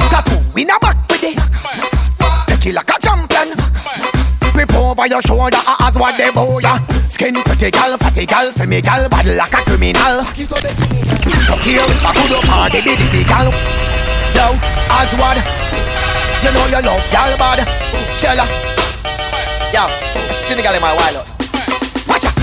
Tattoo 0.07 0.39
in 0.55 0.71
a 0.71 0.79
back 0.79 0.95
with 1.11 1.25
it. 1.25 1.39
Take 2.47 2.67
it 2.67 2.75
like 2.79 2.91
a 2.95 3.02
over 4.93 5.07
your 5.09 5.23
shoulder 5.23 5.57
as 5.81 5.97
what 5.97 6.17
they 6.19 6.31
bow 6.31 6.59
ya. 6.61 6.77
Skin 7.09 7.35
pretty 7.43 7.71
gal, 7.71 7.97
fatty 7.97 8.27
gal, 8.27 8.53
semi 8.53 8.81
gal, 8.81 9.09
bad 9.09 9.27
like 9.27 9.55
a 9.55 9.65
criminal. 9.65 10.21
No 10.21 11.57
care 11.65 11.89
if 11.89 12.05
a 12.05 12.11
good 12.13 12.33
up 12.37 12.73
the 12.73 12.81
biddy 12.85 13.09
big 13.09 13.27
gal. 13.27 13.49
Yo, 14.37 14.47
as 14.93 15.13
what? 15.17 15.41
You 16.45 16.53
know 16.53 16.67
you 16.69 16.83
love 16.85 17.05
gal 17.09 17.33
bad. 17.41 17.65
Shella. 18.13 18.45
Yo, 19.73 19.89
it's 20.29 20.45
Trinity 20.45 20.63
gal 20.63 20.77
in 20.77 20.83
my 20.83 20.93
wild 20.93 21.17
up. 21.17 21.29
Watch 22.07 22.29
out. 22.29 22.37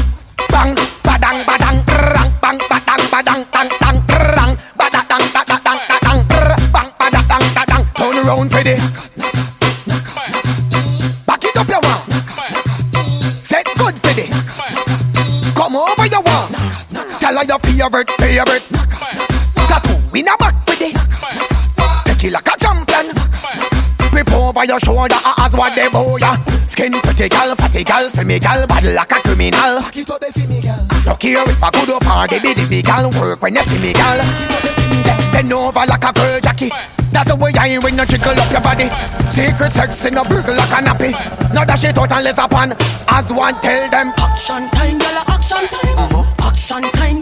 Bang, 0.49 0.73
badang, 1.05 1.45
badang, 1.45 1.77
rang, 1.85 2.31
bang, 2.41 2.57
badang, 2.65 3.03
badang, 3.13 3.41
bang, 3.53 3.69
bang, 3.77 3.99
rang, 4.09 4.53
badang, 4.73 5.05
badang, 5.05 5.62
badang, 5.62 5.79
badang, 5.85 6.19
bang, 6.73 6.89
badang, 6.97 7.45
badang. 7.53 7.83
Turn 7.93 8.17
around 8.25 8.49
for 8.51 8.63
Her 17.39 17.45
your 17.45 17.60
favorite, 17.60 18.12
favorite. 18.19 18.63
Tattoo 19.71 19.95
in 20.13 20.28
a 20.28 20.36
back 20.36 20.60
with 20.67 20.82
it. 20.82 20.95
Take 22.04 22.25
it 22.25 22.34
like 22.34 22.47
a 22.52 22.60
champion. 22.60 23.15
Grip 24.12 24.32
over 24.34 24.65
your 24.65 24.80
shoulder 24.82 25.15
ah, 25.23 25.45
as 25.45 25.56
what 25.56 25.73
they 25.73 25.88
bow 25.88 26.17
ya. 26.17 26.36
Skin 26.67 26.91
pretty 26.99 27.30
gal, 27.30 27.56
fatty 27.56 27.86
gal, 27.86 28.10
semi 28.10 28.39
gal, 28.39 28.67
bad 28.67 28.84
like 28.93 29.12
a 29.13 29.21
criminal. 29.23 29.80
No 31.06 31.15
care 31.15 31.47
if 31.47 31.63
a 31.63 31.71
good 31.71 31.89
up 31.95 32.04
or 32.12 32.28
the 32.28 32.67
big 32.69 32.84
gal 32.84 33.10
work 33.12 33.41
when 33.41 33.56
you 33.56 33.63
see 33.63 33.80
me 33.80 33.93
gal. 33.93 34.19
Bend 35.32 35.54
over 35.54 35.86
like 35.88 36.04
a 36.04 36.12
girl 36.12 36.39
Jackie. 36.41 36.71
That's 37.13 37.32
the 37.32 37.38
way 37.38 37.54
I 37.58 37.69
ain't 37.69 37.84
when 37.86 37.97
you 37.97 38.06
jiggle 38.06 38.36
up 38.36 38.52
your 38.52 38.60
body. 38.60 38.89
Secret 39.32 39.71
sex 39.71 40.06
in 40.06 40.17
a 40.17 40.23
burgle 40.25 40.56
like 40.56 40.75
a 40.75 40.84
nappy. 40.84 41.12
Now 41.54 41.63
that 41.63 41.80
shit 41.80 41.97
out 41.97 42.12
and 42.12 42.23
let's 42.25 42.38
upon. 42.38 42.73
As 43.08 43.32
one 43.32 43.56
tell 43.62 43.89
them 43.89 44.12
action 44.17 44.67
time, 44.75 44.97
girl, 44.99 45.23
action 45.32 45.67
time. 45.71 46.10
Girl, 46.10 46.28
action 46.43 46.84
time. 46.91 47.18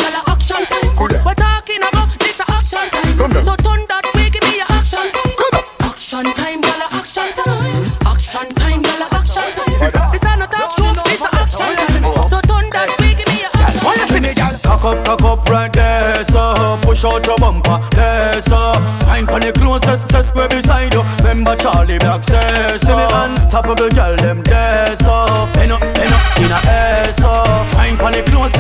Push 16.98 17.14
out 17.14 17.26
your 17.28 17.38
bumper, 17.38 17.80
there, 17.92 18.42
so 18.42 18.74
Find 19.06 19.28
for 19.28 19.40
the 19.40 19.52
closest, 19.52 20.10
just 20.10 20.30
square 20.30 20.48
beside 20.48 20.94
you. 20.94 21.04
Remember 21.20 21.56
Charlie 21.56 22.00
Black 22.00 22.24
says, 22.24 22.82
see 22.82 22.96
me 22.96 23.06
unstoppable 23.12 23.90
girl, 23.90 24.16
them 24.18 24.42
there, 24.44 24.96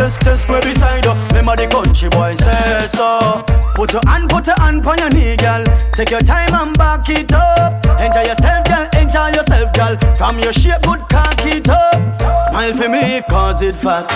closest, 0.07 0.21
just 0.21 0.43
square 0.43 0.61
beside 0.61 1.05
you. 1.05 1.13
Remember 1.29 1.55
the 1.55 1.67
country 1.67 2.09
boy 2.09 2.35
say 2.35 2.87
so. 2.93 3.43
Put 3.75 3.93
your 3.93 4.01
hand, 4.07 4.29
put 4.29 4.47
your 4.47 4.55
hand 4.59 4.85
on 4.85 4.97
your 4.97 5.09
knee, 5.09 5.35
girl. 5.37 5.63
Take 5.93 6.11
your 6.11 6.21
time 6.21 6.53
and 6.53 6.77
back 6.77 7.09
it 7.09 7.31
up. 7.33 7.85
Enjoy 7.99 8.21
yourself, 8.21 8.65
girl. 8.65 8.87
Enjoy 8.99 9.27
yourself, 9.29 9.73
girl. 9.73 10.15
From 10.15 10.39
your 10.39 10.53
shape, 10.53 10.81
good 10.83 11.01
cock 11.09 11.45
it 11.45 11.69
up. 11.69 12.21
Smile 12.49 12.73
for 12.73 12.89
me, 12.89 13.21
cause 13.29 13.61
it 13.61 13.75
fat. 13.75 14.09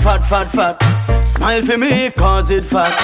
Fat, 0.00 0.24
fat, 0.24 0.50
fat. 0.50 1.24
Smile 1.24 1.62
for 1.62 1.78
me, 1.78 2.10
cause 2.10 2.50
it 2.50 2.64
fat 2.64 2.94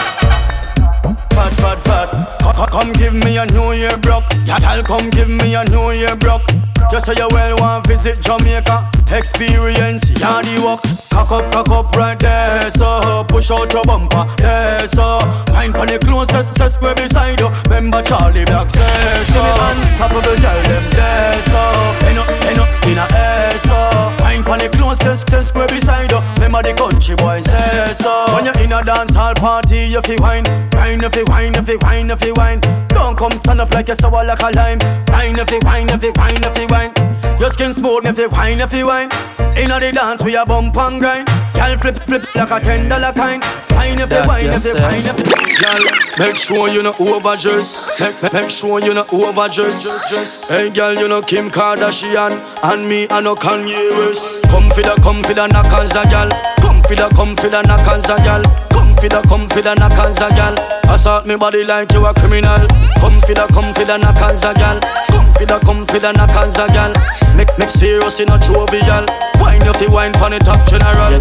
fat, 1.31 1.53
fat, 1.61 1.83
fat. 1.85 2.71
Come, 2.71 2.93
give 2.93 3.13
me 3.13 3.37
a 3.37 3.47
New 3.47 3.73
Year 3.73 3.97
broke. 3.99 4.25
Yeah, 4.47 4.59
girl, 4.59 4.83
come 4.83 5.11
give 5.11 5.29
me 5.29 5.55
a 5.55 5.65
New 5.65 5.91
Year 5.91 6.17
broke. 6.17 6.43
Just 6.91 7.07
so 7.07 7.13
you 7.13 7.29
well 7.31 7.57
want 7.59 7.87
visit 7.87 8.21
Jamaica. 8.21 8.91
Experience 9.11 10.11
yardy 10.11 10.63
walk. 10.65 10.83
Cock 11.11 11.31
up, 11.33 11.53
cock 11.53 11.69
up 11.71 11.97
right 11.97 12.19
there. 12.19 12.71
So 12.73 13.25
push 13.29 13.51
out 13.51 13.73
your 13.73 13.83
bumper. 13.85 14.25
There, 14.39 14.89
so 14.89 15.21
find 15.49 15.75
for 15.75 15.87
the 15.87 15.99
closest 15.99 16.57
set 16.57 16.73
square 16.73 16.95
beside 16.95 17.41
you. 17.41 17.49
Remember 17.65 18.03
Charlie 18.03 18.45
Black 18.45 18.71
say 18.71 19.25
so. 19.33 19.43
Unstoppable 19.69 20.37
girl 20.37 20.63
them 20.63 20.91
there. 20.91 21.43
So 21.51 22.07
end 22.07 22.19
up, 22.19 22.29
end 22.47 22.59
up 22.59 22.87
in 22.87 22.99
a 22.99 23.07
air. 23.15 23.59
So 23.61 24.16
find 24.45 24.45
for 24.45 24.69
the 24.69 24.77
closest 24.77 25.29
set 25.29 25.45
square 25.45 25.67
beside 25.69 26.11
you. 26.11 26.21
Remember 26.35 26.63
the 26.63 26.75
country 26.75 27.15
boy 27.17 27.41
say 27.43 27.95
so. 27.95 28.27
When 28.35 28.45
you're 28.45 28.59
in 28.61 28.73
a 28.73 28.85
dance 28.85 29.15
hall 29.15 29.35
party, 29.35 29.87
you 29.87 30.01
feel 30.03 30.17
wine, 30.21 30.45
wine, 30.73 31.01
you 31.01 31.11
feel 31.11 31.25
wine, 31.29 31.55
you 31.55 31.63
feel 31.63 31.79
wine, 31.83 32.09
you 32.09 32.17
feel 32.17 32.35
wine. 32.37 32.61
Don't 32.89 33.17
come 33.17 33.33
stand 33.33 33.61
up 33.61 33.73
like 33.73 33.89
you're 33.89 33.97
sour 33.97 34.25
like 34.25 34.43
a 34.43 34.51
lime. 34.51 34.79
Wine, 35.09 35.37
you 35.37 35.45
feel 35.45 35.61
wine, 35.65 35.89
you 35.89 35.99
feel 35.99 36.13
wine, 36.17 36.43
you 36.43 36.51
feel 36.51 36.67
wine. 36.71 36.93
Your 37.39 37.51
skin 37.51 37.75
smooth 37.75 38.07
if 38.07 38.19
you 38.19 38.29
wine, 38.29 38.61
if 38.61 38.73
you 38.73 38.87
wine. 38.87 39.11
Inna 39.57 39.81
the 39.81 39.93
dance 39.93 40.23
we 40.23 40.37
a 40.37 40.45
bump 40.45 40.77
and 40.77 41.01
grind. 41.01 41.29
Girl 41.55 41.77
flip 41.79 41.97
flip 42.05 42.25
like 42.35 42.51
a 42.51 42.61
ten 42.61 42.89
dollar 42.89 43.13
kind. 43.13 43.43
Wine 43.71 44.01
if 44.01 44.11
you 44.11 44.23
wine, 44.27 44.47
if 44.47 44.65
you 44.65 44.75
wine, 44.75 45.05
if 45.05 45.19
you. 45.19 45.37
Girl, 45.57 45.85
make 46.19 46.37
sure 46.37 46.69
you 46.69 46.83
not 46.83 47.01
overdress. 47.01 47.89
Make, 47.99 48.23
make, 48.23 48.33
make 48.33 48.51
sure 48.51 48.79
you 48.81 48.93
not 48.93 49.13
overdress. 49.13 50.49
Hey, 50.51 50.69
girl, 50.71 50.95
you 50.95 51.09
know 51.09 51.23
Kim 51.23 51.49
Kardashian 51.51 52.37
and 52.63 52.89
me 52.89 53.07
I 53.11 53.21
no 53.21 53.35
Kanye 53.35 53.91
West. 53.99 54.26
Come 54.51 54.69
for 54.71 54.83
the, 54.83 54.95
come 55.03 55.23
for 55.23 55.35
the 55.35 55.47
knockers, 55.49 55.95
a 55.95 56.03
girl. 56.09 56.31
Come 56.61 56.83
for 56.83 56.95
the, 56.97 57.09
come 57.15 57.37
for 57.37 57.49
the 57.49 57.63
knockers, 57.63 58.09
a 58.11 58.17
girl. 58.25 58.43
Come 58.73 58.95
for 58.97 59.09
the, 59.09 59.21
come 59.29 59.49
for 59.49 59.63
the 59.63 59.75
knockers, 59.75 60.19
a 60.19 60.29
girl. 60.35 60.55
Assault 60.93 61.27
me 61.27 61.37
body 61.37 61.65
like 61.65 61.93
you 61.93 62.05
a 62.05 62.15
criminal. 62.15 62.67
Come 63.01 63.21
for 63.23 63.35
the, 63.35 63.47
come 63.53 63.75
for 63.75 63.85
the 63.85 63.97
knockers, 63.99 64.43
a 64.45 64.53
girl. 64.55 64.79
Come 65.11 65.33
for 65.35 65.47
the, 65.47 65.59
come 65.65 65.87
for 65.87 65.99
the 65.99 66.13
knockers, 66.13 66.57
a 66.59 66.67
girl. 66.73 66.93
Make, 67.37 67.53
make 67.59 67.71
serious 67.71 68.21
in 68.21 68.31
a 68.31 68.39
jovial. 68.39 69.05
Wine 69.39 69.63
if 69.63 69.81
you 69.81 69.89
the 69.89 69.93
wine 69.93 70.13
pon 70.15 70.33
the 70.33 70.39
top 70.41 70.67
general. 70.67 71.13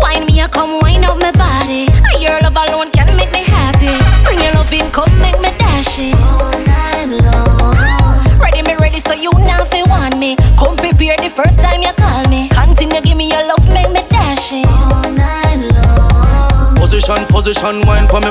Wine 0.00 0.26
me, 0.26 0.40
a 0.40 0.48
come 0.48 0.80
wine 0.80 1.04
up 1.04 1.18
my 1.18 1.32
body. 1.32 1.88
Your 2.20 2.38
love 2.42 2.56
alone 2.56 2.90
can 2.90 3.16
make 3.16 3.32
me 3.32 3.42
happy. 3.42 3.92
Bring 4.24 4.40
your 4.44 4.54
love 4.54 4.72
in, 4.72 4.90
come 4.90 5.10
make 5.20 5.38
me 5.40 5.50
dash 5.58 5.98
it 5.98 6.14
all 6.16 6.50
night 6.66 7.06
long. 7.22 7.63
Ready 8.94 9.10
so 9.10 9.14
you 9.18 9.30
now 9.42 9.64
fi 9.64 9.82
want 9.90 10.18
me. 10.22 10.36
Come 10.54 10.76
prepare 10.78 11.18
the 11.18 11.26
first 11.26 11.58
time 11.58 11.82
you 11.82 11.90
call 11.98 12.22
me. 12.30 12.46
Continue 12.54 13.02
give 13.02 13.18
me 13.18 13.26
your 13.26 13.42
love, 13.42 13.66
make 13.66 13.90
me 13.90 14.06
dash 14.06 14.54
it 14.54 14.70
all 14.70 15.10
night 15.10 15.66
long. 15.74 16.78
Position, 16.78 17.26
position, 17.26 17.82
wine 17.90 18.06
for 18.06 18.22
me. 18.22 18.30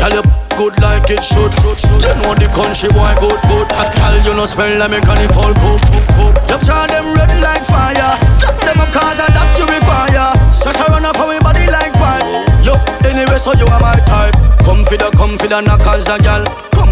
Girl, 0.00 0.16
you 0.16 0.24
good 0.56 0.72
like 0.80 1.12
it 1.12 1.20
should. 1.20 1.52
You 2.00 2.08
know 2.24 2.32
the 2.32 2.48
country 2.56 2.88
boy 2.88 3.12
good, 3.20 3.36
good. 3.52 3.68
A 3.76 3.84
girl, 3.92 4.16
you 4.24 4.32
know 4.32 4.48
smell 4.48 4.72
like 4.80 4.96
me 4.96 4.98
can 5.04 5.20
fall 5.36 5.52
cook, 5.52 5.84
cook, 5.92 6.08
cook. 6.16 6.34
You 6.48 6.56
charge 6.64 6.96
them 6.96 7.12
red 7.12 7.36
like 7.44 7.68
fire. 7.68 8.16
Slap 8.32 8.56
them 8.64 8.80
up 8.80 8.88
cause 8.96 9.20
of 9.20 9.28
that 9.28 9.60
you 9.60 9.68
require. 9.68 10.32
Such 10.56 10.80
a 10.80 10.88
run 10.88 11.04
off 11.04 11.20
our 11.20 11.36
body 11.44 11.68
like 11.68 11.92
pipe. 12.00 12.24
Yo, 12.64 12.80
anyway, 13.04 13.36
so 13.36 13.52
you 13.52 13.68
are 13.68 13.82
my 13.84 14.00
type. 14.08 14.32
Come 14.64 14.88
for 14.88 14.96
the, 14.96 15.12
come 15.12 15.36
for 15.36 15.52
the 15.52 15.60
knockers, 15.60 16.08
a 16.08 16.16
gal. 16.24 16.48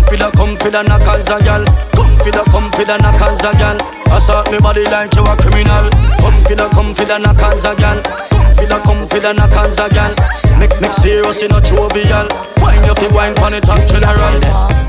For 0.07 0.17
the, 0.21 0.31
come 0.37 0.57
for 0.57 0.71
the 0.71 0.83
knockers, 0.83 1.27
a 1.29 1.43
gal. 1.43 1.65
Come 1.97 2.15
for 2.23 2.31
the, 2.31 2.43
come 2.53 2.71
for 2.73 2.85
the 2.85 2.97
knockers, 2.99 3.41
a 3.43 3.53
gal. 3.59 3.79
Assault 4.15 4.51
me 4.53 4.59
body 4.61 4.85
like 4.85 5.15
you 5.17 5.25
a 5.27 5.35
criminal. 5.37 5.91
Come 6.21 6.39
for 6.45 6.55
the, 6.55 6.69
come 6.71 6.95
for 6.95 7.05
the 7.05 7.19
knockers, 7.19 7.65
a 7.65 7.75
gal. 7.75 7.99
Come 8.31 8.51
for 8.55 8.67
the, 8.67 8.79
come 8.85 9.03
for 9.09 9.21
the 9.21 9.33
knockers, 9.33 9.79
a 9.79 9.89
gal. 9.91 10.13
Make, 10.59 10.77
make 10.81 10.93
serious 10.93 11.43
in 11.43 11.53
a 11.53 11.61
jovial. 11.61 12.29
Wine 12.63 12.85
you 12.85 12.95
fi 12.95 13.09
wine 13.11 13.35
pon 13.35 13.53
the 13.53 13.61
top 13.61 13.83
general. 13.89 14.39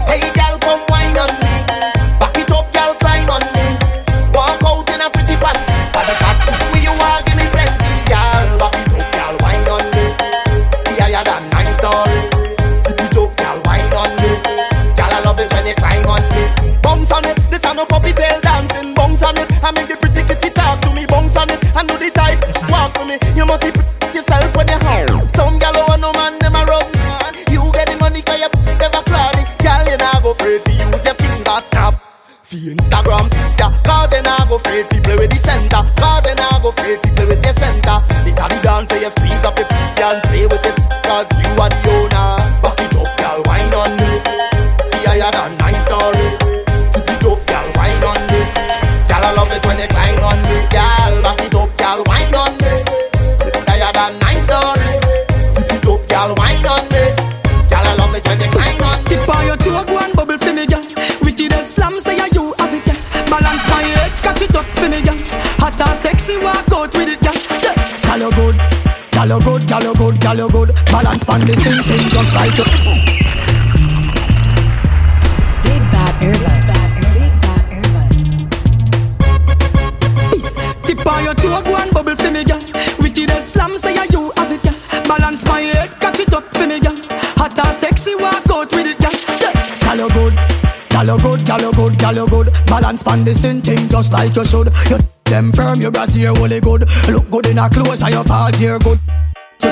Hey, 0.05 0.21
girl, 0.35 0.59
come 0.59 0.83
wine 0.89 1.17
on 1.17 1.31
me. 1.41 1.54
No 17.75 17.85
puppy 17.85 18.13
tail 18.13 18.39
dancing. 18.41 18.93
Bounce 18.93 19.23
on 19.23 19.37
it, 19.37 19.51
I 19.63 19.71
make 19.71 19.87
the 19.89 19.97
pretty 19.97 20.23
kitty 20.23 20.49
talk 20.49 20.81
to 20.81 20.93
me. 20.93 21.05
Bounce 21.05 21.37
on 21.37 21.49
it, 21.49 21.59
and 21.75 21.87
do 21.87 21.97
the 21.97 22.09
type 22.09 22.39
walk 22.69 22.95
for 22.97 23.05
me. 23.05 23.19
You 23.35 23.45
must 23.45 23.61
be 23.61 23.71
pretty 23.71 24.17
yourself 24.17 24.55
when 24.55 24.67
you 24.67 24.79
home. 24.79 25.29
Some 25.35 25.59
gal 25.59 25.77
over 25.77 25.97
no 25.97 26.11
man, 26.13 26.39
them 26.39 26.55
a 26.55 26.63
rub. 26.65 26.87
You 27.51 27.61
get 27.73 27.87
the 27.87 27.97
money 27.99 28.21
'cause 28.21 28.39
you 28.39 28.49
never 28.79 29.03
cranny. 29.03 29.43
Gal, 29.59 29.85
you 29.89 29.97
not 29.97 30.23
go 30.23 30.31
afraid 30.31 30.61
fi 30.63 30.71
use 30.71 31.05
your 31.05 31.15
finger 31.15 31.59
snap. 31.69 31.93
Fi 32.43 32.57
Instagram 32.71 33.29
picture, 33.29 33.71
cause 33.83 34.13
you 34.13 34.21
not 34.21 34.47
go 34.49 34.55
afraid 34.55 34.85
fi 34.89 34.99
play 35.01 35.15
with 35.15 35.31
the 35.31 35.39
center. 35.47 35.81
Cause 35.99 36.25
you 36.27 36.35
not 36.35 36.61
go 36.61 36.69
afraid 36.69 36.99
fi 37.03 37.09
play 37.15 37.25
with 37.25 37.43
your 37.43 37.55
center. 37.59 37.97
It 38.29 38.39
a 38.39 38.45
the 38.49 38.57
dance 38.63 38.93
you 38.93 39.11
squeeze 39.15 39.45
up 39.45 39.57
your 39.59 39.67
and 40.05 40.21
play 40.23 40.45
with 40.45 40.65
it. 40.65 40.77
Cause 41.03 41.27
you 41.41 41.49
are 41.61 41.69
the 41.69 41.79
Girl, 69.75 69.91
you 69.91 69.95
good, 69.95 70.21
girl, 70.21 70.37
you 70.37 70.47
good, 70.47 70.71
girl, 70.71 70.71
you 70.71 70.73
good. 70.73 70.73
Balance 70.85 71.25
pan 71.25 71.41
the 71.45 71.53
same 71.57 71.83
thing, 71.83 72.07
just 72.07 72.33
like 72.33 72.55
you. 72.55 72.63
Big 75.63 75.83
bad 75.91 76.15
urban. 76.23 76.63
Big 77.11 77.33
bad 77.43 77.63
urban. 77.75 78.09
Peace. 80.31 80.55
Tip 80.85 81.05
on 81.05 81.23
your 81.25 81.35
toe, 81.35 81.61
go 81.61 81.75
and 81.75 81.91
bubble 81.91 82.15
for 82.15 82.31
me, 82.31 82.45
girl. 82.45 82.61
Wicked 83.01 83.29
as 83.31 83.51
slam, 83.51 83.77
say 83.77 83.95
ya 83.95 84.05
you 84.11 84.31
have 84.37 84.49
it, 84.49 84.63
girl. 84.63 84.75
Balance 85.09 85.43
my 85.45 85.59
head, 85.59 85.91
catch 85.99 86.21
it 86.21 86.33
up 86.33 86.45
for 86.55 86.65
me, 86.65 86.79
girl. 86.79 86.95
Hot 87.35 87.59
and 87.59 87.75
sexy, 87.75 88.15
walk 88.15 88.49
out 88.49 88.71
with 88.71 88.87
it, 88.87 88.97
girl. 89.03 89.11
Yeah. 89.43 89.51
Girl, 89.83 90.07
you 90.07 90.09
good. 90.15 90.39
Girl, 90.87 91.05
you 91.05 91.19
good, 91.19 91.45
girl, 91.45 91.59
you 91.59 91.73
good, 91.73 91.99
girl, 91.99 92.15
you 92.15 92.27
good. 92.29 92.53
Balance 92.67 93.03
pan 93.03 93.25
the 93.25 93.35
same 93.35 93.61
thing, 93.61 93.89
just 93.89 94.13
like 94.13 94.33
you 94.37 94.45
should. 94.45 94.71
You 94.89 94.99
them 95.25 95.51
firm, 95.51 95.81
your 95.81 95.91
brassiere 95.91 96.31
really 96.31 96.61
good. 96.61 96.87
Look 97.09 97.29
good 97.29 97.47
in 97.47 97.57
a 97.57 97.69
clothes, 97.69 98.01
and 98.03 98.13
your 98.13 98.23
falls 98.23 98.57
here 98.57 98.79
good. 98.79 99.01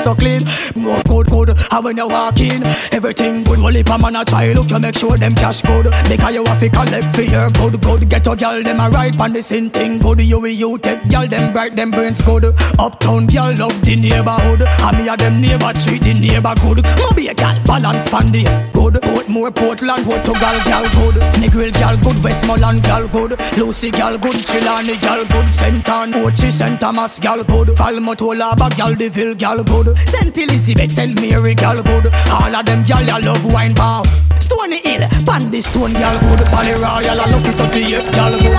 So 0.04 0.14
clean, 0.14 0.42
more 0.76 1.02
good, 1.04 1.28
good. 1.28 1.48
And 1.70 1.82
when 1.82 1.96
you 1.96 2.06
walk 2.06 2.38
in, 2.38 2.62
everything 2.92 3.42
good. 3.42 3.58
Well, 3.58 3.74
if 3.74 3.88
a 3.88 3.96
man 3.96 4.16
a 4.16 4.22
try, 4.22 4.52
look, 4.52 4.68
you 4.68 4.78
make 4.78 4.98
sure 4.98 5.16
them 5.16 5.34
cash 5.34 5.62
good. 5.62 5.84
Because 6.10 6.34
you 6.34 6.44
have 6.44 6.60
to 6.60 6.68
collect 6.68 7.16
for 7.16 7.22
your 7.22 7.48
good, 7.48 7.80
good. 7.80 8.10
Get 8.10 8.26
a 8.26 8.36
girl, 8.36 8.62
them 8.62 8.80
a 8.80 8.90
right 8.90 9.16
pan 9.16 9.32
the 9.32 9.42
same 9.42 9.70
thing 9.70 10.00
good. 10.00 10.20
You 10.20 10.40
with 10.40 10.58
you 10.60 10.76
take 10.76 11.08
girl, 11.08 11.26
them 11.26 11.54
bright, 11.54 11.74
them 11.74 11.90
brains 11.90 12.20
good. 12.20 12.44
Uptown 12.78 13.28
girl 13.28 13.56
love 13.56 13.80
the 13.80 13.96
neighborhood. 13.96 14.60
And 14.60 14.98
me 14.98 15.08
a 15.08 15.16
them 15.16 15.40
neighbor 15.40 15.72
treat 15.72 16.02
the 16.02 16.12
neighbor 16.12 16.52
good. 16.60 16.84
Mobay 17.00 17.30
a 17.30 17.34
girl, 17.34 17.56
balance 17.64 18.06
pan 18.10 18.30
the 18.30 18.44
good. 18.74 19.00
more 19.30 19.50
Portland, 19.50 20.04
Portugal 20.04 20.56
girl 20.68 20.84
good. 21.00 21.16
Negril 21.40 21.72
girl 21.80 21.96
good, 22.04 22.22
Westmoreland 22.22 22.82
girl 22.84 23.08
good. 23.08 23.40
Lucy 23.56 23.90
girl 23.90 24.18
good, 24.18 24.36
Chilani 24.36 25.00
girl 25.00 25.24
good. 25.24 25.48
Sentan, 25.48 26.12
Ochi, 26.12 26.50
St. 26.50 26.78
Thomas 26.78 27.18
girl 27.18 27.42
good. 27.42 27.74
Falmouth, 27.78 28.20
bag 28.58 28.76
girl, 28.76 28.94
Deville 28.94 29.34
girl 29.34 29.64
good. 29.64 29.93
St. 30.06 30.36
Elizabeth, 30.38 30.90
St. 30.90 31.14
Mary 31.20 31.54
girl 31.54 31.82
good. 31.82 32.06
All 32.30 32.54
of 32.54 32.64
them 32.66 32.82
girl, 32.84 33.02
ya 33.02 33.18
love 33.18 33.44
wine 33.52 33.74
bar. 33.74 34.04
Stony 34.40 34.80
Hill, 34.84 35.08
Pandy 35.26 35.60
Stone 35.60 35.92
girl 35.92 36.18
good. 36.20 36.40
Pally 36.52 36.72
Royal, 36.72 37.20
I 37.20 37.26
look 37.30 37.46
it 37.46 37.56
to 37.72 37.80
you 37.80 38.02
girl 38.12 38.34
good. 38.38 38.54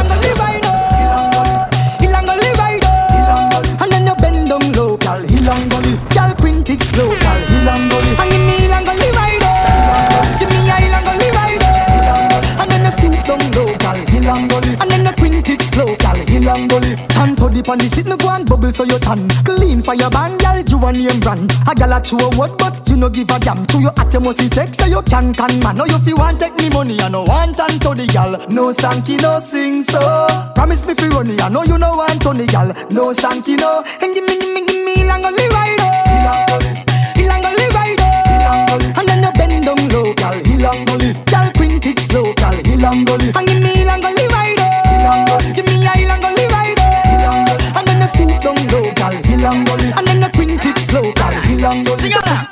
Ilangoli 2.05 2.51
ride 2.57 2.83
up. 2.86 3.81
And 3.81 3.91
then 3.91 4.05
you 4.07 4.15
bend 4.15 4.49
down 4.49 4.71
low, 4.73 4.97
girl. 4.97 5.21
Ilangoli, 5.23 5.93
girl, 6.13 6.36
quint 6.36 6.69
it 6.69 6.81
slow, 6.83 7.09
and 7.11 8.44
up. 15.78 15.88
And 15.88 15.95
then 15.95 15.95
you 15.95 15.95
stoop 15.95 15.95
down 15.95 15.95
low, 15.95 15.95
girl. 15.95 16.19
Ilangoli, 16.26 16.95
and 16.95 17.15
then 17.15 17.26
you 17.26 17.36
quint 17.36 17.36
it 17.36 17.36
slow, 17.36 17.36
girl. 17.36 17.36
Ilangoli, 17.36 17.36
turn 17.36 17.36
to 17.36 17.49
the 17.49 17.71
on 17.71 17.78
the 17.78 17.88
seat, 17.89 18.05
no 18.05 18.17
go 18.17 18.30
and 18.30 18.47
bubble 18.47 18.71
so 18.71 18.84
you 18.84 18.99
tan. 18.99 19.30
Clean 19.43 19.82
for 19.82 19.95
your 19.95 20.09
band, 20.09 20.39
girl, 20.39 20.59
you 20.59 20.86
a 20.86 20.91
name 20.91 21.19
brand. 21.19 21.51
A 21.67 21.76
gal 21.76 21.93
a 21.93 22.01
chew 22.01 22.17
a 22.19 22.30
word, 22.38 22.57
but 22.57 22.88
you 22.89 22.97
no 22.97 23.09
give 23.09 23.30
a 23.30 23.39
damn. 23.39 23.65
Chew 23.65 23.82
your 23.82 23.93
at 23.97 24.13
you 24.13 24.19
must 24.19 24.53
check 24.53 24.73
so 24.73 24.86
you 24.86 25.01
can 25.03 25.34
can 25.34 25.59
man. 25.59 25.78
Now 25.78 25.86
you 25.86 25.99
fi 25.99 26.13
want 26.13 26.39
take 26.39 26.55
me 26.57 26.69
money, 26.69 26.99
I 27.01 27.09
no 27.09 27.23
want 27.23 27.59
and 27.59 27.82
to 27.82 27.95
the 27.95 28.07
gal. 28.07 28.32
No 28.49 28.71
sanky, 28.71 29.21
no 29.21 29.39
sing 29.39 29.84
so. 29.84 29.99
Promise 30.55 30.86
me 30.88 30.93
fi 30.93 31.07
run 31.09 31.39
I 31.39 31.49
know 31.49 31.63
you 31.63 31.78
no 31.78 31.95
want 31.97 32.21
to 32.21 32.34
the 32.34 32.45
gal. 32.45 32.67
No 32.89 33.11
sanky, 33.11 33.57
no. 33.57 33.84
And 34.01 34.13
give 34.13 34.26
me, 34.26 34.38
give 34.39 34.53
me, 34.53 34.65
give 34.65 34.86
me, 34.86 35.03
lang 35.03 35.26
only 35.26 35.47
ride 35.49 35.80
oh. 35.80 36.01
Ilang 37.15 37.45
only 37.45 37.67
ride 37.73 37.99
oh. 37.99 38.99
And 38.99 39.07
then 39.07 39.23
you 39.23 39.32
bend 39.34 39.65
down 39.65 39.89
low, 39.89 40.13
gal. 40.13 40.34
Ilang 40.41 40.89
only, 40.89 41.13
gal 41.26 41.51
quint 41.53 41.86
it 41.86 41.99
slow, 41.99 42.34
gal. 42.36 42.53
Ilang 42.53 43.09
only. 43.09 43.32
And 43.36 43.47
give 43.47 43.61
me 43.61 43.74
Ilang 49.45 49.69
only. 49.69 49.93
And 49.93 50.07
then 50.07 50.21
you 50.23 50.29
quint 50.29 50.65
it 50.65 50.77
slow, 50.79 51.13
gal. 51.13 51.33
Ilang 51.45 51.85
only. 51.85 52.01
Sing 52.01 52.13
along. 52.13 52.49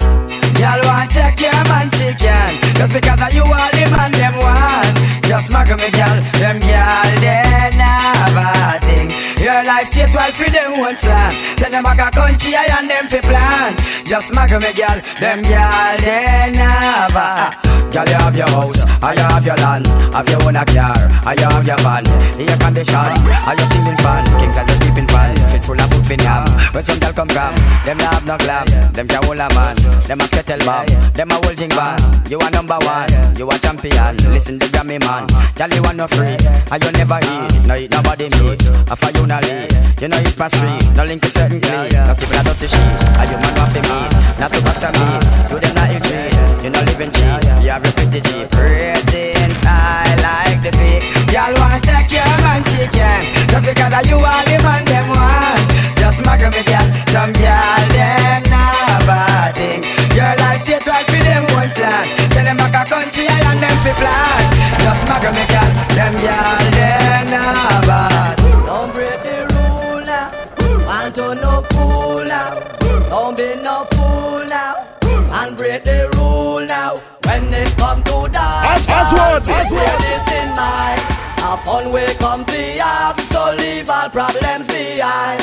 Girl 0.54 0.80
want 0.86 1.10
take 1.10 1.42
your 1.42 1.64
man 1.66 1.90
chicken 1.90 2.54
Just 2.78 2.94
because 2.94 3.20
of 3.20 3.34
you 3.34 3.42
all 3.42 3.72
the 3.74 3.90
man 3.90 4.12
them 4.14 4.38
want 4.38 5.26
Just 5.26 5.50
smack 5.50 5.68
me 5.68 5.90
girl 5.90 6.18
Them 6.38 6.60
girl 6.62 7.10
they 7.18 7.74
never 7.74 8.78
think 8.86 9.10
Your 9.42 9.64
life 9.66 9.88
straight 9.88 10.14
well 10.14 10.32
for 10.32 10.50
them 10.50 10.80
one 10.80 10.96
slang 10.96 11.34
Tell 11.58 11.72
them 11.72 11.86
I 11.88 11.96
got 11.96 12.14
country 12.14 12.54
I 12.56 12.70
and 12.80 12.88
them 12.88 13.08
fi 13.08 13.22
plan 13.22 13.76
Just 14.06 14.28
smack 14.30 14.52
me 14.52 14.72
girl 14.78 15.02
Them 15.20 15.42
girl 15.42 15.98
they 15.98 16.54
never 16.54 17.63
Girl, 17.94 18.10
you 18.10 18.18
have 18.18 18.36
your 18.36 18.50
house, 18.50 18.82
I 19.06 19.14
have 19.22 19.46
your 19.46 19.56
land, 19.62 19.86
have 20.18 20.26
your 20.26 20.42
own 20.50 20.58
a 20.58 20.66
car, 20.66 20.98
I 21.30 21.38
have 21.38 21.62
your 21.62 21.78
van, 21.86 22.02
air 22.42 22.58
condition, 22.58 22.98
I 22.98 23.54
your 23.54 23.70
ceiling 23.70 24.00
fan, 24.02 24.26
kings 24.42 24.58
are 24.58 24.66
the 24.66 24.74
sleeping 24.82 25.06
fan, 25.14 25.38
fit 25.54 25.62
full 25.62 25.78
of 25.78 25.86
food 25.94 26.02
fin 26.02 26.20
yam. 26.26 26.50
When 26.74 26.82
some 26.82 26.98
girl 26.98 27.14
come 27.14 27.30
from, 27.30 27.54
them 27.86 28.02
not 28.02 28.18
have 28.18 28.26
no 28.26 28.36
glam, 28.42 28.66
them 28.98 29.06
can 29.06 29.22
hold 29.22 29.38
a 29.38 29.46
man, 29.54 29.78
them 30.10 30.22
a 30.22 30.26
skettle 30.26 30.66
bomb, 30.66 30.90
them 31.14 31.30
a 31.30 31.38
holding 31.38 31.70
band. 31.70 32.02
You 32.34 32.42
are 32.42 32.50
number 32.50 32.82
one, 32.82 33.14
you 33.38 33.46
a 33.46 33.62
champion. 33.62 34.18
Listen 34.34 34.58
the 34.58 34.66
Grammy 34.74 34.98
man, 34.98 35.30
girl 35.54 35.70
you 35.70 35.86
want 35.86 36.02
no 36.02 36.10
free, 36.10 36.34
and 36.34 36.80
you 36.82 36.92
never 36.98 37.22
eat, 37.22 37.62
no 37.70 37.78
eat 37.78 37.94
nobody 37.94 38.26
me. 38.42 38.58
I 38.90 38.98
for 38.98 39.14
you 39.14 39.30
no 39.30 39.38
lead, 39.38 39.70
you 40.02 40.10
know 40.10 40.18
eat 40.18 40.34
my 40.42 40.50
street, 40.50 40.82
no 40.98 41.06
link 41.06 41.22
with 41.22 41.38
certain 41.38 41.62
clique. 41.62 41.94
No 41.94 42.14
sleep 42.18 42.34
in 42.34 42.42
a 42.42 42.44
dirty 42.44 42.66
sheet, 42.74 42.98
and 43.22 43.30
you 43.30 43.38
man 43.38 43.54
for 43.54 43.86
me, 43.86 44.00
not 44.42 44.50
to 44.50 44.60
back 44.66 44.82
to 44.82 44.90
me. 44.98 45.06
You 45.54 45.62
them 45.62 45.78
not 45.78 45.94
ill 45.94 46.02
treat, 46.02 46.34
you 46.66 46.74
no 46.74 46.82
living 46.90 47.14
cheap, 47.14 47.38
you 47.62 47.70
have 47.70 47.83
your 47.84 47.94
pretty 47.94 48.22
cheap. 48.22 48.48
Ratings 48.56 49.60
I 49.64 50.16
like 50.24 50.60
the 50.64 50.72
beat. 50.80 51.04
Y'all 51.34 51.54
wanna 51.60 51.80
take 51.82 52.12
your 52.12 52.34
man 52.44 52.64
chicken, 52.64 53.20
just 53.50 53.66
because 53.66 53.94
of 53.94 54.04
you 54.08 54.18
all 54.18 54.44
the 54.46 54.58
man 54.64 54.86
them 54.86 55.08
want. 55.10 55.62
Just 55.98 56.24
smack 56.24 56.40
me 56.40 56.64
girl, 56.64 56.88
some 57.12 57.34
girl 57.34 57.82
them 57.92 58.42
never 58.48 59.24
think. 59.58 59.86
Your 60.16 60.34
life 60.40 60.64
shit 60.64 60.86
right 60.86 61.06
for 61.06 61.22
them 61.22 61.44
one 61.54 61.70
stand. 61.70 62.06
Tell 62.32 62.46
them 62.46 62.58
back 62.58 62.76
a 62.76 62.90
country 62.90 63.28
and 63.28 63.60
them 63.60 63.78
fi 63.84 63.92
plan. 63.98 64.44
Just 64.84 65.08
smack 65.08 65.26
me 65.34 65.44
girl, 65.50 65.70
them 65.98 66.14
girl 66.22 66.64
them 66.78 67.26
never. 67.34 68.06
Don't 68.68 68.94
break 68.94 69.20
the 69.26 69.36
rule 69.52 70.02
now. 70.06 70.30
Want 70.86 71.16
to 71.16 71.36
no 71.36 71.64
cool 71.72 72.24
now. 72.26 72.52
Don't 73.10 73.36
be 73.38 73.56
no 73.62 73.86
fool 73.92 74.46
now. 74.46 74.74
And 75.34 75.58
break 75.58 75.84
the 75.84 76.13
come 77.94 78.04
to 78.04 78.32
that, 78.34 78.76
As- 78.76 78.88
as 78.90 79.14
what? 79.14 79.50
As 79.50 79.72
what? 79.72 80.00
this 80.02 80.28
in 80.42 80.50
mind. 80.58 81.02
A 81.46 81.58
fun 81.66 81.92
way 81.92 82.08
come 82.16 82.44
to 82.46 82.62
have, 82.82 83.20
so 83.32 83.54
leave 83.58 83.90
all 83.90 84.10
problems 84.10 84.66
behind. 84.68 85.42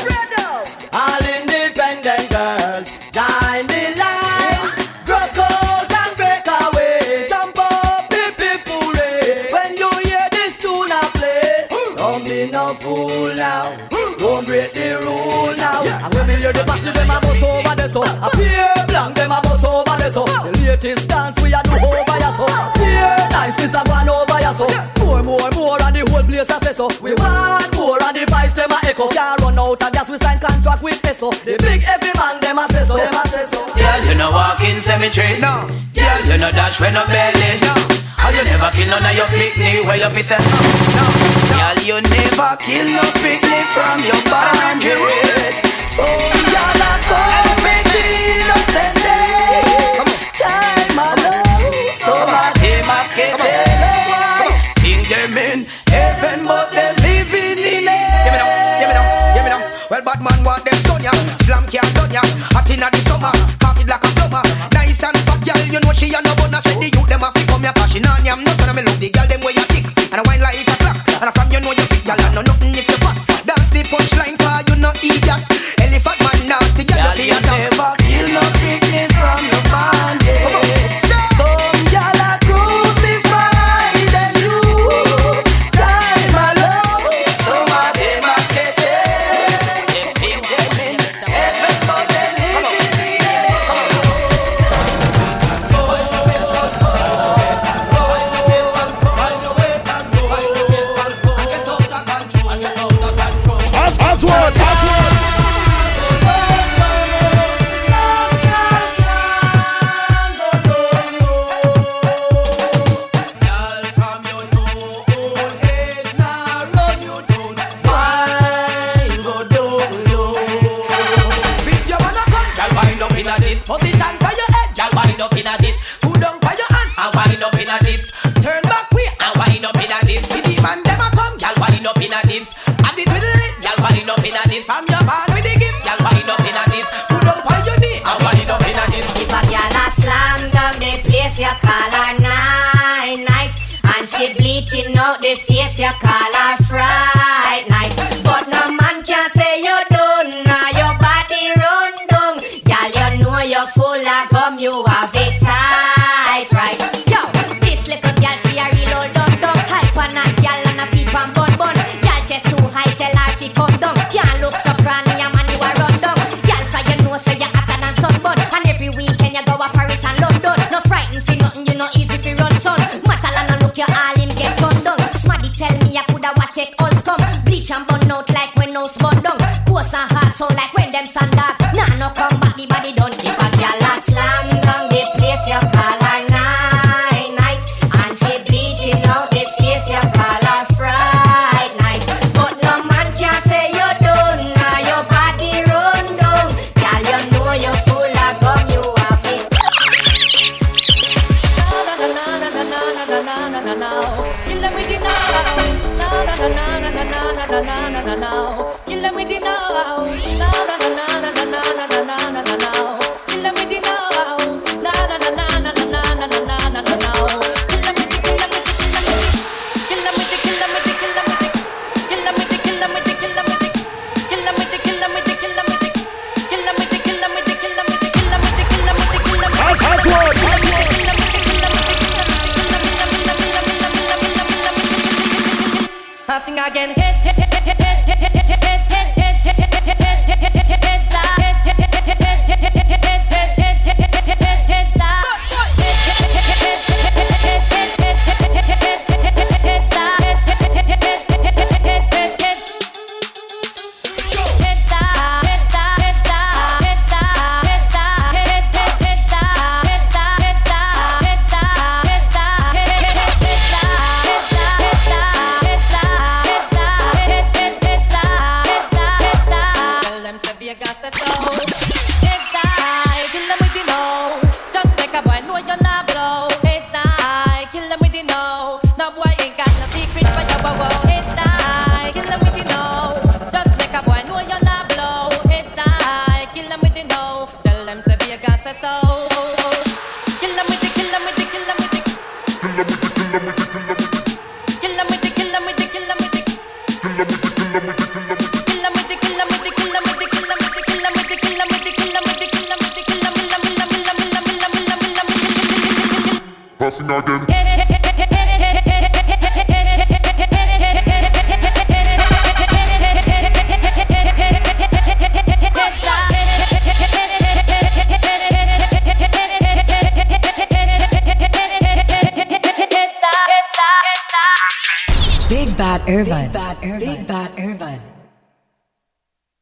All 0.91 1.23
independent 1.37 2.27
girls, 2.29 2.91
join 3.15 3.63
the 3.71 3.83
line. 4.01 4.59
Broke 5.07 5.39
out 5.39 5.91
and 6.01 6.13
break 6.19 6.45
away. 6.59 7.25
Jump 7.29 7.57
up, 7.57 8.09
pip 8.09 8.35
pip 8.37 8.61
hooray. 8.67 9.47
When 9.55 9.77
you 9.77 9.89
hear 10.03 10.27
this 10.31 10.57
tune 10.57 10.91
I 10.91 11.03
play, 11.15 11.67
don't 11.95 12.25
be 12.27 12.51
no 12.51 12.73
fool 12.81 13.33
now. 13.35 13.71
Don't 14.19 14.45
break 14.45 14.73
the 14.73 14.99
rule 15.05 15.55
now. 15.55 15.83
And 16.03 16.13
when 16.13 16.27
me 16.27 16.35
hear 16.35 16.51
the 16.51 16.63
bossy, 16.65 16.91
them 16.91 17.09
a 17.09 17.19
bust 17.21 17.43
over 17.43 17.75
the 17.75 17.87
so. 17.87 18.01
A 18.03 18.29
peer 18.35 18.73
blank, 18.89 19.15
them 19.15 19.31
a 19.31 19.39
bust 19.41 19.63
over 19.63 19.95
the 20.01 20.11
so. 20.11 20.25
The 20.25 20.51
latest 20.65 21.07
dance 21.07 21.39
we 21.41 21.53
a 21.53 21.61
do 21.63 21.71
over 21.71 22.10
so. 22.41 22.49
Peer 22.77 23.21
nice, 23.29 23.57
miss 23.61 23.73
a 23.73 23.81
go 23.85 24.13
over 24.21 24.39
ya 24.41 24.51
so. 24.53 24.65
More, 25.01 25.21
more, 25.23 25.49
more, 25.53 25.81
and 25.81 25.95
the 25.95 26.01
whole 26.09 26.25
place 26.25 26.49
a 26.49 26.57
say 26.65 26.73
so. 26.73 26.89
We 27.01 27.13
want 27.13 27.69
more, 27.77 28.01
and 28.01 28.15
the 28.17 28.25
vice 28.29 28.53
them 28.53 28.71
a 28.71 28.77
echo. 28.85 29.07
Can't 29.09 29.41
run 29.41 29.59
out 29.59 29.81
of 29.81 29.91
gas, 29.93 30.09
we 30.09 30.17
sign 30.17 30.39
contract 30.39 30.81
with 30.81 31.01
Esso. 31.05 31.29
The 31.45 31.57
big 31.61 31.81
heavy 31.81 32.11
man, 32.17 32.41
them 32.41 32.57
a 32.57 32.65
say 32.73 32.83
so. 32.83 32.97
Them 32.97 33.13
a 33.13 33.23
say 33.29 33.45
so. 33.45 33.61
Girl, 33.77 33.99
you 34.05 34.15
no 34.15 34.31
walk 34.31 34.61
in 34.61 34.77
cemetery. 34.81 35.37
No. 35.39 35.69
Girl, 35.93 36.19
you 36.25 36.37
no 36.37 36.49
dash 36.51 36.79
when 36.79 36.93
no 36.93 37.05
belly. 37.05 37.59
No. 37.61 37.73
How 38.17 38.29
you 38.29 38.43
never 38.45 38.69
kill 38.77 38.87
none 38.89 39.01
of 39.01 39.13
your 39.17 39.29
picnic 39.33 39.81
where 39.85 39.97
you 39.97 40.09
fit 40.13 40.25
say 40.29 40.37
no. 40.37 41.05
Girl, 41.57 41.77
you 41.81 41.97
never 42.01 42.53
kill 42.61 42.87
no 42.93 43.03
picnic 43.17 43.65
from 43.73 43.97
your 44.05 44.21
bandit. 44.29 45.57
So 45.91 46.05
y'all 46.05 46.81
are 46.85 47.01
coming 47.09 47.85
innocent 47.91 49.00
the 69.01 69.09
girl 69.09 69.25
them 69.25 69.41
way 69.41 69.51
you 69.53 69.65
tick 69.73 69.85
and 70.13 70.21
a 70.21 70.23
wine 70.29 70.41
like 70.41 70.61
a 70.61 70.77
clock. 70.77 70.95
And 71.21 71.29
a 71.29 71.31
from 71.33 71.51
you 71.51 71.59
know 71.59 71.71
you 71.71 71.90